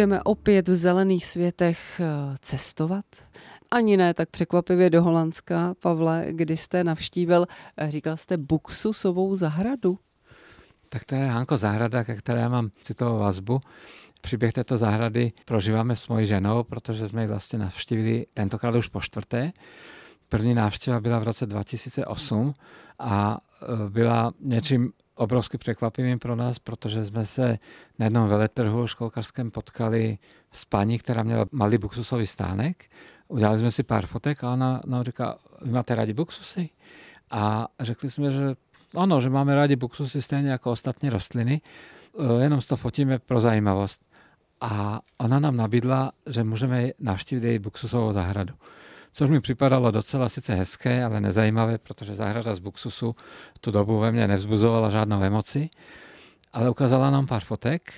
Budeme 0.00 0.22
opět 0.22 0.68
v 0.68 0.74
zelených 0.74 1.26
světech 1.26 2.00
eh, 2.00 2.36
cestovat? 2.40 3.04
Ani 3.70 3.96
ne 3.96 4.14
tak 4.14 4.30
překvapivě 4.30 4.90
do 4.90 5.02
Holandska, 5.02 5.74
Pavle, 5.80 6.26
kdy 6.30 6.56
jste 6.56 6.84
navštívil, 6.84 7.46
eh, 7.76 7.90
říkal 7.90 8.16
jste 8.16 8.36
Buksusovou 8.36 9.36
zahradu. 9.36 9.98
Tak 10.88 11.04
to 11.04 11.14
je, 11.14 11.26
Hanko, 11.26 11.56
zahrada, 11.56 12.04
ke 12.04 12.16
které 12.16 12.48
mám 12.48 12.70
citovou 12.82 13.18
vazbu. 13.18 13.60
Příběh 14.20 14.52
této 14.52 14.78
zahrady 14.78 15.32
prožíváme 15.44 15.96
s 15.96 16.08
mojí 16.08 16.26
ženou, 16.26 16.64
protože 16.64 17.08
jsme 17.08 17.22
ji 17.22 17.28
vlastně 17.28 17.58
navštívili 17.58 18.26
tentokrát 18.34 18.74
už 18.74 18.88
po 18.88 19.00
čtvrté. 19.00 19.52
První 20.28 20.54
návštěva 20.54 21.00
byla 21.00 21.18
v 21.18 21.24
roce 21.24 21.46
2008 21.46 22.54
a 22.98 23.38
e, 23.62 23.90
byla 23.90 24.32
něčím 24.40 24.92
obrovsky 25.20 25.58
překvapivým 25.58 26.18
pro 26.18 26.36
nás, 26.36 26.58
protože 26.58 27.04
jsme 27.04 27.26
se 27.26 27.58
na 27.98 28.06
jednom 28.06 28.28
veletrhu 28.28 28.86
školkařském 28.86 29.50
potkali 29.50 30.18
s 30.52 30.64
paní, 30.64 30.98
která 30.98 31.22
měla 31.22 31.46
malý 31.52 31.78
buksusový 31.78 32.26
stánek. 32.26 32.90
Udělali 33.28 33.58
jsme 33.58 33.70
si 33.70 33.82
pár 33.82 34.06
fotek 34.06 34.44
a 34.44 34.52
ona 34.52 34.80
nám 34.86 35.04
říká, 35.04 35.38
vy 35.62 35.70
máte 35.70 35.94
rádi 35.94 36.12
buksusy? 36.12 36.70
A 37.30 37.68
řekli 37.80 38.10
jsme, 38.10 38.30
že 38.30 38.54
ano, 38.94 39.20
že 39.20 39.30
máme 39.30 39.54
rádi 39.54 39.76
buksusy 39.76 40.22
stejně 40.22 40.50
jako 40.50 40.70
ostatní 40.70 41.10
rostliny, 41.10 41.60
e, 42.18 42.42
jenom 42.42 42.60
to 42.68 42.76
fotíme 42.76 43.18
pro 43.18 43.40
zajímavost. 43.40 44.02
A 44.60 45.00
ona 45.18 45.40
nám 45.40 45.56
nabídla, 45.56 46.12
že 46.30 46.44
můžeme 46.44 46.90
navštívit 46.98 47.46
její 47.46 47.58
buksusovou 47.58 48.12
zahradu. 48.12 48.54
Což 49.12 49.30
mi 49.30 49.40
připadalo 49.40 49.90
docela 49.90 50.28
sice 50.28 50.54
hezké, 50.54 51.04
ale 51.04 51.20
nezajímavé, 51.20 51.78
protože 51.78 52.14
zahrada 52.14 52.54
z 52.54 52.58
buksusu 52.58 53.16
tu 53.60 53.70
dobu 53.70 53.98
ve 53.98 54.12
mně 54.12 54.28
nevzbuzovala 54.28 54.90
žádnou 54.90 55.22
emoci, 55.22 55.70
ale 56.52 56.70
ukázala 56.70 57.10
nám 57.10 57.26
pár 57.26 57.44
fotek 57.44 57.92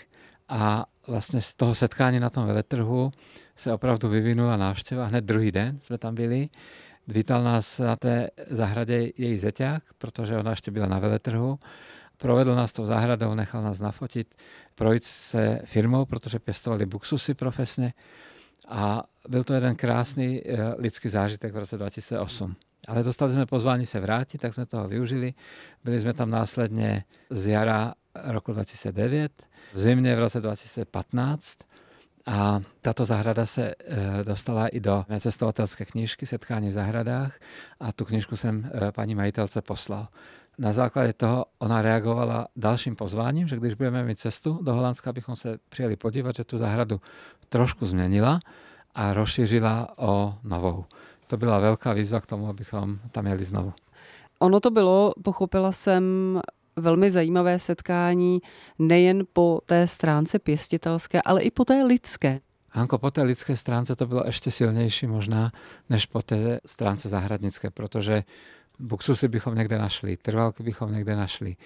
a 0.48 0.86
vlastně 1.06 1.40
z 1.40 1.54
toho 1.54 1.74
setkání 1.74 2.20
na 2.20 2.30
tom 2.30 2.46
veletrhu 2.46 3.12
se 3.56 3.72
opravdu 3.72 4.08
vyvinula 4.08 4.56
návštěva. 4.56 5.06
Hned 5.06 5.24
druhý 5.24 5.52
den 5.52 5.78
jsme 5.80 5.98
tam 5.98 6.14
byli 6.14 6.48
Vítal 7.08 7.44
nás 7.44 7.78
na 7.78 7.96
té 7.96 8.28
zahradě 8.50 9.12
její 9.16 9.38
zeťák, 9.38 9.82
protože 9.98 10.36
ona 10.36 10.50
ještě 10.50 10.70
byla 10.70 10.86
na 10.86 10.98
veletrhu. 10.98 11.58
Provedl 12.16 12.54
nás 12.54 12.72
tou 12.72 12.86
zahradou, 12.86 13.34
nechal 13.34 13.62
nás 13.62 13.80
nafotit, 13.80 14.34
projít 14.74 15.04
se 15.04 15.60
firmou, 15.64 16.04
protože 16.04 16.38
pěstovali 16.38 16.86
buksusy 16.86 17.34
profesně. 17.34 17.92
A 18.68 19.02
byl 19.28 19.44
to 19.44 19.54
jeden 19.54 19.76
krásný 19.76 20.42
eh, 20.44 20.74
lidský 20.78 21.08
zážitek 21.08 21.54
v 21.54 21.56
roce 21.56 21.78
2008. 21.78 22.56
Ale 22.88 23.02
dostali 23.02 23.32
jsme 23.32 23.46
pozvání 23.46 23.86
se 23.86 24.00
vrátit, 24.00 24.38
tak 24.38 24.54
jsme 24.54 24.66
toho 24.66 24.88
využili. 24.88 25.34
Byli 25.84 26.00
jsme 26.00 26.12
tam 26.12 26.30
následně 26.30 27.04
z 27.30 27.46
jara 27.46 27.94
roku 28.24 28.52
2009, 28.52 29.32
v 29.72 29.78
zimě 29.80 30.16
v 30.16 30.18
roce 30.18 30.40
2015 30.40 31.58
a 32.26 32.60
tato 32.82 33.04
zahrada 33.04 33.46
se 33.46 33.74
eh, 33.74 34.24
dostala 34.24 34.68
i 34.68 34.80
do 34.80 35.04
mé 35.08 35.20
cestovatelské 35.20 35.84
knížky 35.84 36.26
Setkání 36.26 36.68
v 36.68 36.72
zahradách 36.72 37.40
a 37.80 37.92
tu 37.92 38.04
knížku 38.04 38.36
jsem 38.36 38.70
eh, 38.74 38.92
paní 38.92 39.14
majitelce 39.14 39.62
poslal. 39.62 40.08
Na 40.62 40.72
základě 40.72 41.12
toho 41.12 41.44
ona 41.58 41.82
reagovala 41.82 42.46
dalším 42.56 42.96
pozváním, 42.96 43.48
že 43.48 43.56
když 43.56 43.74
budeme 43.74 44.04
mít 44.04 44.18
cestu 44.18 44.58
do 44.62 44.74
Holandska, 44.74 45.12
bychom 45.12 45.36
se 45.36 45.58
přijeli 45.68 45.96
podívat, 45.96 46.36
že 46.36 46.44
tu 46.44 46.58
zahradu 46.58 47.00
trošku 47.48 47.86
změnila 47.86 48.40
a 48.94 49.12
rozšířila 49.12 49.98
o 49.98 50.34
novou. 50.44 50.84
To 51.26 51.36
byla 51.36 51.58
velká 51.58 51.92
výzva 51.92 52.20
k 52.20 52.26
tomu, 52.26 52.48
abychom 52.48 52.98
tam 53.12 53.26
jeli 53.26 53.44
znovu. 53.44 53.72
Ono 54.38 54.60
to 54.60 54.70
bylo, 54.70 55.12
pochopila 55.22 55.72
jsem, 55.72 56.04
velmi 56.76 57.10
zajímavé 57.10 57.58
setkání 57.58 58.42
nejen 58.78 59.24
po 59.32 59.60
té 59.66 59.86
stránce 59.86 60.38
pěstitelské, 60.38 61.22
ale 61.22 61.42
i 61.42 61.50
po 61.50 61.64
té 61.64 61.82
lidské. 61.82 62.40
Hanko, 62.70 62.98
po 62.98 63.10
té 63.10 63.22
lidské 63.22 63.56
stránce 63.56 63.96
to 63.96 64.06
bylo 64.06 64.22
ještě 64.26 64.50
silnější 64.50 65.06
možná, 65.06 65.52
než 65.90 66.06
po 66.06 66.22
té 66.22 66.60
stránce 66.66 67.08
zahradnické, 67.08 67.70
protože 67.70 68.24
buksusy 68.82 69.28
bychom 69.28 69.54
někde 69.54 69.78
našli, 69.78 70.16
trvalky 70.16 70.62
bychom 70.62 70.92
někde 70.92 71.16
našli, 71.16 71.56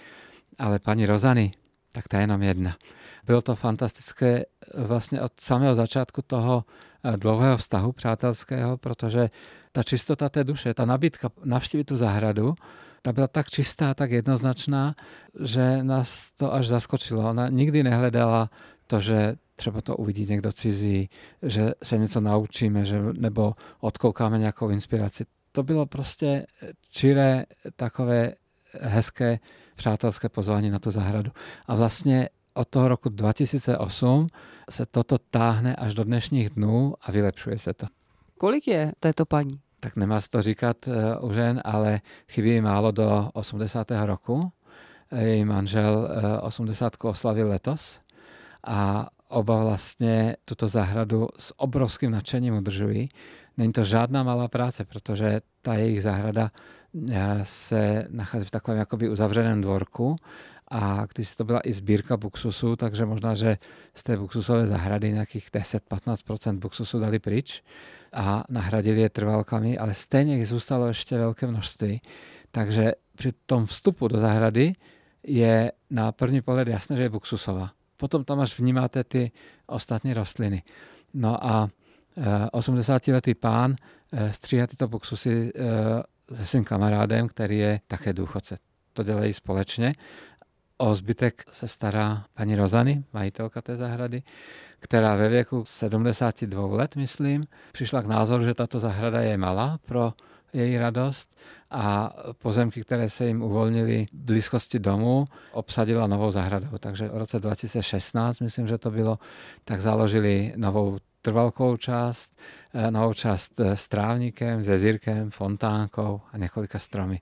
ale 0.58 0.78
paní 0.78 1.06
Rozany, 1.06 1.52
tak 1.92 2.08
ta 2.08 2.16
je 2.16 2.22
jenom 2.22 2.42
jedna. 2.42 2.76
Bylo 3.26 3.42
to 3.42 3.54
fantastické 3.56 4.44
vlastně 4.74 5.22
od 5.22 5.32
samého 5.40 5.74
začátku 5.74 6.22
toho 6.22 6.64
eh, 7.04 7.16
dlouhého 7.16 7.56
vztahu 7.56 7.92
přátelského, 7.92 8.76
protože 8.76 9.30
ta 9.72 9.82
čistota 9.82 10.28
té 10.28 10.44
duše, 10.44 10.74
ta 10.74 10.84
nabídka 10.84 11.30
navštívit 11.44 11.84
tu 11.84 11.96
zahradu, 11.96 12.54
ta 13.02 13.12
byla 13.12 13.28
tak 13.28 13.50
čistá, 13.50 13.94
tak 13.94 14.10
jednoznačná, 14.10 14.94
že 15.40 15.82
nás 15.82 16.32
to 16.32 16.54
až 16.54 16.66
zaskočilo. 16.66 17.30
Ona 17.30 17.48
nikdy 17.48 17.82
nehledala 17.82 18.50
to, 18.86 19.00
že 19.00 19.36
třeba 19.56 19.80
to 19.80 19.96
uvidí 19.96 20.26
někdo 20.26 20.52
cizí, 20.52 21.08
že 21.42 21.72
se 21.82 21.98
něco 21.98 22.20
naučíme, 22.20 22.84
že, 22.84 23.02
nebo 23.12 23.54
odkoukáme 23.80 24.38
nějakou 24.38 24.68
inspiraci. 24.68 25.24
To 25.56 25.62
bylo 25.62 25.86
prostě 25.86 26.46
čiré 26.90 27.44
takové 27.76 28.32
hezké 28.80 29.38
přátelské 29.76 30.28
pozvání 30.28 30.70
na 30.70 30.78
tu 30.78 30.90
zahradu. 30.90 31.30
A 31.66 31.74
vlastně 31.74 32.28
od 32.54 32.68
toho 32.68 32.88
roku 32.88 33.08
2008 33.08 34.26
se 34.70 34.86
toto 34.86 35.18
táhne 35.18 35.76
až 35.76 35.94
do 35.94 36.04
dnešních 36.04 36.50
dnů 36.50 36.94
a 37.00 37.12
vylepšuje 37.12 37.58
se 37.58 37.74
to. 37.74 37.86
Kolik 38.38 38.68
je 38.68 38.92
této 39.00 39.26
paní? 39.26 39.60
tak 39.80 39.96
nemá 39.96 40.20
se 40.20 40.30
to 40.30 40.42
říkat 40.42 40.88
eh, 40.88 41.18
u 41.18 41.32
žen, 41.32 41.60
ale 41.64 42.00
chybí 42.28 42.60
málo 42.60 42.90
do 42.90 43.30
80. 43.32 43.90
roku. 44.04 44.52
Její 45.18 45.44
manžel 45.44 46.08
80. 46.40 46.92
Eh, 46.94 47.08
oslavil 47.08 47.48
letos 47.48 48.00
a 48.66 49.08
oba 49.28 49.64
vlastně 49.64 50.36
tuto 50.44 50.68
zahradu 50.68 51.28
s 51.38 51.60
obrovským 51.60 52.10
nadšením 52.10 52.54
udržují. 52.54 53.08
Není 53.56 53.72
to 53.72 53.84
žádná 53.84 54.22
malá 54.22 54.48
práce, 54.48 54.84
protože 54.84 55.40
ta 55.62 55.74
jejich 55.74 56.02
zahrada 56.02 56.50
eh, 57.10 57.40
se 57.42 58.06
nachází 58.10 58.44
v 58.44 58.50
takovém 58.50 58.78
jakoby 58.78 59.08
uzavřeném 59.08 59.60
dvorku 59.60 60.16
a 60.70 61.06
když 61.14 61.36
to 61.36 61.44
byla 61.44 61.60
i 61.60 61.72
sbírka 61.72 62.16
buksusu, 62.16 62.76
takže 62.76 63.06
možná, 63.06 63.34
že 63.34 63.58
z 63.94 64.02
té 64.02 64.16
buksusové 64.16 64.66
zahrady 64.66 65.12
nějakých 65.12 65.50
10-15% 65.52 66.58
buksusu 66.58 66.98
dali 66.98 67.18
pryč 67.18 67.62
a 68.12 68.44
nahradili 68.48 69.00
je 69.00 69.08
trvalkami, 69.08 69.78
ale 69.78 69.94
stejně 69.94 70.36
jich 70.36 70.48
zůstalo 70.48 70.86
ještě 70.86 71.18
velké 71.18 71.46
množství. 71.46 72.00
Takže 72.50 72.92
při 73.16 73.32
tom 73.46 73.66
vstupu 73.66 74.08
do 74.08 74.18
zahrady 74.18 74.74
je 75.22 75.72
na 75.90 76.12
první 76.12 76.40
pohled 76.40 76.68
jasné, 76.68 76.96
že 76.96 77.02
je 77.02 77.08
buksusová. 77.08 77.70
Potom 77.96 78.24
tam 78.24 78.40
až 78.40 78.58
vnímáte 78.58 79.04
ty 79.04 79.32
ostatní 79.66 80.14
rostliny. 80.14 80.62
No 81.14 81.46
a 81.46 81.68
80-letý 82.52 83.30
eh, 83.30 83.34
pán 83.34 83.76
eh, 84.12 84.32
stříhá 84.32 84.66
tyto 84.66 84.88
buksusy 84.88 85.52
eh, 85.54 86.34
se 86.36 86.44
svým 86.44 86.64
kamarádem, 86.64 87.28
který 87.28 87.58
je 87.58 87.80
také 87.86 88.12
důchodce. 88.12 88.58
To 88.92 89.02
dělají 89.02 89.32
společně. 89.32 89.94
O 90.78 90.94
zbytek 90.94 91.44
se 91.52 91.68
stará 91.68 92.24
paní 92.34 92.56
Rozany, 92.56 93.04
majitelka 93.12 93.62
té 93.62 93.76
zahrady 93.76 94.22
která 94.78 95.14
ve 95.14 95.28
věku 95.28 95.64
72 95.66 96.66
let, 96.66 96.96
myslím, 96.96 97.46
přišla 97.72 98.02
k 98.02 98.06
názoru, 98.06 98.44
že 98.44 98.54
tato 98.54 98.80
zahrada 98.80 99.20
je 99.20 99.36
malá 99.36 99.78
pro 99.86 100.12
její 100.52 100.78
radost 100.78 101.36
a 101.70 102.14
pozemky, 102.38 102.80
které 102.80 103.10
se 103.10 103.26
jim 103.26 103.42
uvolnily 103.42 104.06
v 104.12 104.16
blízkosti 104.16 104.78
domu, 104.78 105.26
obsadila 105.52 106.06
novou 106.06 106.30
zahradou. 106.30 106.78
Takže 106.78 107.08
v 107.08 107.16
roce 107.16 107.40
2016, 107.40 108.40
myslím, 108.40 108.66
že 108.66 108.78
to 108.78 108.90
bylo, 108.90 109.18
tak 109.64 109.80
založili 109.80 110.52
novou 110.56 110.98
trvalkou 111.26 111.76
část, 111.76 112.38
eh, 112.74 112.90
novou 112.90 113.14
část 113.14 113.60
eh, 113.60 113.76
s 113.76 113.88
trávníkem, 113.88 114.62
s 114.62 114.68
jezírkem, 114.68 115.30
fontánkou 115.30 116.20
a 116.32 116.38
několika 116.38 116.78
stromy. 116.78 117.20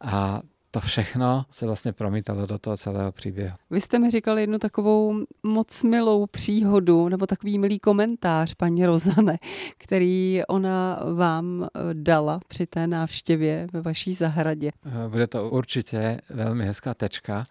A 0.00 0.40
to 0.70 0.80
všechno 0.80 1.44
se 1.50 1.66
vlastně 1.66 1.92
promítalo 1.92 2.46
do 2.46 2.58
toho 2.58 2.76
celého 2.76 3.12
příběhu. 3.12 3.56
Vy 3.70 3.80
jste 3.80 3.98
mi 3.98 4.10
říkal 4.10 4.38
jednu 4.38 4.58
takovou 4.58 5.14
moc 5.42 5.84
milou 5.84 6.26
příhodu, 6.26 7.08
nebo 7.08 7.26
takový 7.26 7.58
milý 7.58 7.78
komentář, 7.78 8.54
paní 8.54 8.86
Rozane, 8.86 9.38
který 9.78 10.42
ona 10.48 11.02
vám 11.14 11.64
eh, 11.64 11.80
dala 11.92 12.40
při 12.48 12.66
té 12.66 12.86
návštěvě 12.86 13.66
ve 13.72 13.80
vaší 13.80 14.12
zahradě. 14.12 14.70
Eh, 14.86 15.08
bude 15.08 15.26
to 15.26 15.50
určitě 15.50 16.20
velmi 16.30 16.64
hezká 16.64 16.94
tečka. 16.94 17.46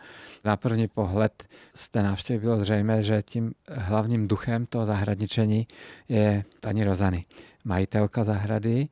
Na 0.45 0.57
první 0.57 0.87
pohled 0.87 1.43
z 1.73 1.89
té 1.89 2.03
návštěvy 2.03 2.39
bylo 2.39 2.57
zřejmé, 2.57 3.03
že 3.03 3.21
tím 3.21 3.53
hlavním 3.71 4.27
duchem 4.27 4.65
toho 4.65 4.85
zahradničení 4.85 5.67
je 6.09 6.43
paní 6.59 6.83
Rozany, 6.83 7.25
majitelka 7.63 8.23
zahrady. 8.23 8.87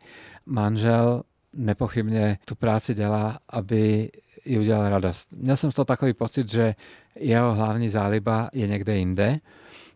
Manžel 0.45 1.23
nepochybně 1.57 2.37
tu 2.45 2.55
práci 2.55 2.93
dělá, 2.93 3.39
aby 3.49 4.09
jí 4.45 4.59
udělal 4.59 4.89
radost. 4.89 5.31
Měl 5.31 5.55
jsem 5.55 5.71
z 5.71 5.75
toho 5.75 5.85
takový 5.85 6.13
pocit, 6.13 6.49
že 6.49 6.75
jeho 7.15 7.55
hlavní 7.55 7.89
záliba 7.89 8.49
je 8.53 8.67
někde 8.67 8.97
jinde 8.97 9.39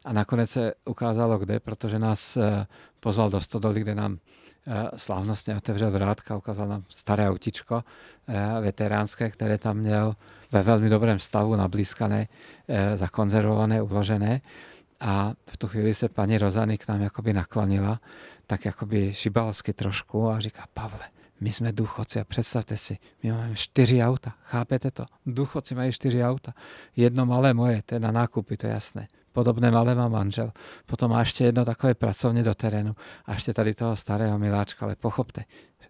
a 0.06 0.13
nakonec 0.13 0.50
se 0.50 0.74
ukázalo 0.86 1.38
kde, 1.38 1.60
protože 1.60 2.00
nás 2.00 2.38
eh, 2.38 2.67
pozval 3.00 3.30
do 3.30 3.41
Stodoly, 3.41 3.82
kde 3.82 3.95
nám 3.95 4.17
eh, 4.67 4.89
slavnostně 4.97 5.56
otevřel 5.56 5.91
vrátka, 5.91 6.38
ukázal 6.38 6.67
nám 6.67 6.84
staré 6.89 7.30
autičko 7.30 7.84
eh, 8.28 8.62
veteránské, 8.62 9.30
které 9.30 9.58
tam 9.58 9.78
měl 9.78 10.15
ve 10.52 10.63
velmi 10.63 10.89
dobrém 10.89 11.19
stavu, 11.19 11.56
nablízkané, 11.56 12.28
zakonzervované, 12.95 13.82
uložené. 13.82 14.41
A 15.00 15.34
v 15.47 15.58
tu 15.58 15.67
chvíli 15.67 15.93
se 15.93 16.10
paní 16.10 16.38
Rozany 16.38 16.78
k 16.78 16.88
nám 16.88 17.02
jakoby 17.02 17.34
naklonila, 17.34 18.00
tak 18.47 18.65
jakoby 18.65 19.13
šibalsky 19.13 19.74
trošku 19.74 20.30
a 20.30 20.39
říká, 20.39 20.63
Pavle, 20.74 21.06
my 21.41 21.51
jsme 21.51 21.71
důchodci 21.71 22.19
a 22.19 22.23
představte 22.23 22.77
si, 22.77 22.97
my 23.23 23.32
máme 23.32 23.56
čtyři 23.56 24.01
auta, 24.01 24.34
chápete 24.43 24.91
to? 24.91 25.06
Důchodci 25.25 25.75
mají 25.75 25.91
čtyři 25.91 26.23
auta. 26.23 26.54
Jedno 26.95 27.25
malé 27.25 27.54
moje, 27.54 27.82
to 27.86 27.95
je 27.95 27.99
na 27.99 28.12
nákupy, 28.12 28.58
to 28.58 28.67
je 28.67 28.73
jasné. 28.73 29.08
Podobné 29.32 29.71
malé 29.71 29.95
má 29.95 30.08
manžel. 30.08 30.51
Potom 30.86 31.12
má 31.12 31.19
ještě 31.19 31.43
jedno 31.43 31.65
takové 31.65 31.93
pracovně 31.95 32.43
do 32.43 32.54
terénu 32.54 32.95
a 33.25 33.34
ještě 33.34 33.54
tady 33.54 33.73
toho 33.73 33.95
starého 33.95 34.39
miláčka, 34.39 34.86
ale 34.86 34.95
pochopte, 34.95 35.43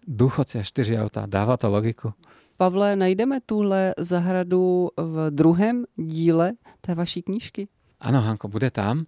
důchodci 0.06 0.58
a 0.58 0.62
čtyři 0.62 0.98
auta, 0.98 1.26
dává 1.26 1.56
to 1.56 1.70
logiku. 1.70 2.12
Pavle, 2.56 2.96
najdeme 2.96 3.40
tuhle 3.40 3.94
zahradu 3.98 4.88
v 4.96 5.30
druhém 5.30 5.84
díle 5.96 6.52
té 6.80 6.94
vaší 6.94 7.22
knížky? 7.22 7.68
Ano, 8.00 8.20
Hanko, 8.20 8.48
bude 8.48 8.70
tam. 8.70 9.04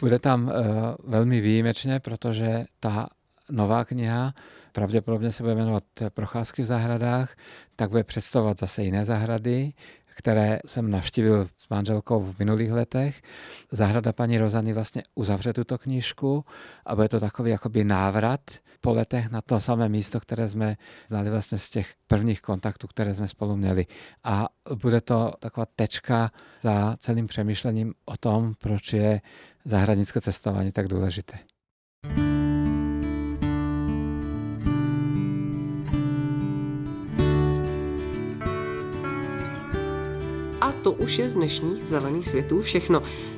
Bude 0.00 0.18
tam 0.18 0.44
uh, 0.44 0.52
velmi 1.10 1.40
výjimečně, 1.40 2.00
protože 2.00 2.64
ta 2.80 3.08
nová 3.50 3.84
kniha 3.84 4.34
pravděpodobně 4.72 5.32
se 5.32 5.42
bude 5.42 5.54
jmenovat 5.54 5.84
Procházky 6.08 6.62
v 6.62 6.66
zahradách, 6.66 7.36
tak 7.76 7.90
bude 7.90 8.04
představovat 8.04 8.58
zase 8.58 8.82
jiné 8.82 9.04
zahrady, 9.04 9.72
které 10.04 10.58
jsem 10.66 10.90
navštívil 10.90 11.48
s 11.56 11.68
manželkou 11.68 12.20
v 12.20 12.38
minulých 12.38 12.72
letech. 12.72 13.22
Zahrada 13.72 14.12
paní 14.12 14.38
Rozany 14.38 14.72
vlastně 14.72 15.02
uzavře 15.14 15.52
tuto 15.52 15.78
knížku 15.78 16.44
a 16.86 16.94
bude 16.94 17.08
to 17.08 17.20
takový 17.20 17.50
jakoby 17.50 17.84
návrat 17.84 18.40
po 18.80 18.92
letech 18.92 19.30
na 19.30 19.40
to 19.40 19.60
samé 19.60 19.88
místo, 19.88 20.20
které 20.20 20.48
jsme 20.48 20.76
znali 21.08 21.30
vlastně 21.30 21.58
z 21.58 21.70
těch 21.70 21.94
prvních 22.06 22.40
kontaktů, 22.40 22.86
které 22.86 23.14
jsme 23.14 23.28
spolu 23.28 23.56
měli. 23.56 23.86
A 24.24 24.48
bude 24.82 25.00
to 25.00 25.32
taková 25.38 25.66
tečka 25.76 26.30
za 26.60 26.96
celým 26.98 27.26
přemýšlením 27.26 27.94
o 28.04 28.16
tom, 28.16 28.54
proč 28.58 28.92
je 28.92 29.20
zahradnické 29.64 30.20
cestování 30.20 30.72
tak 30.72 30.88
důležité. 30.88 31.38
To 40.72 40.92
už 40.92 41.18
je 41.18 41.30
z 41.30 41.34
dnešních 41.34 41.86
zelených 41.86 42.28
světů 42.28 42.62
všechno. 42.62 43.02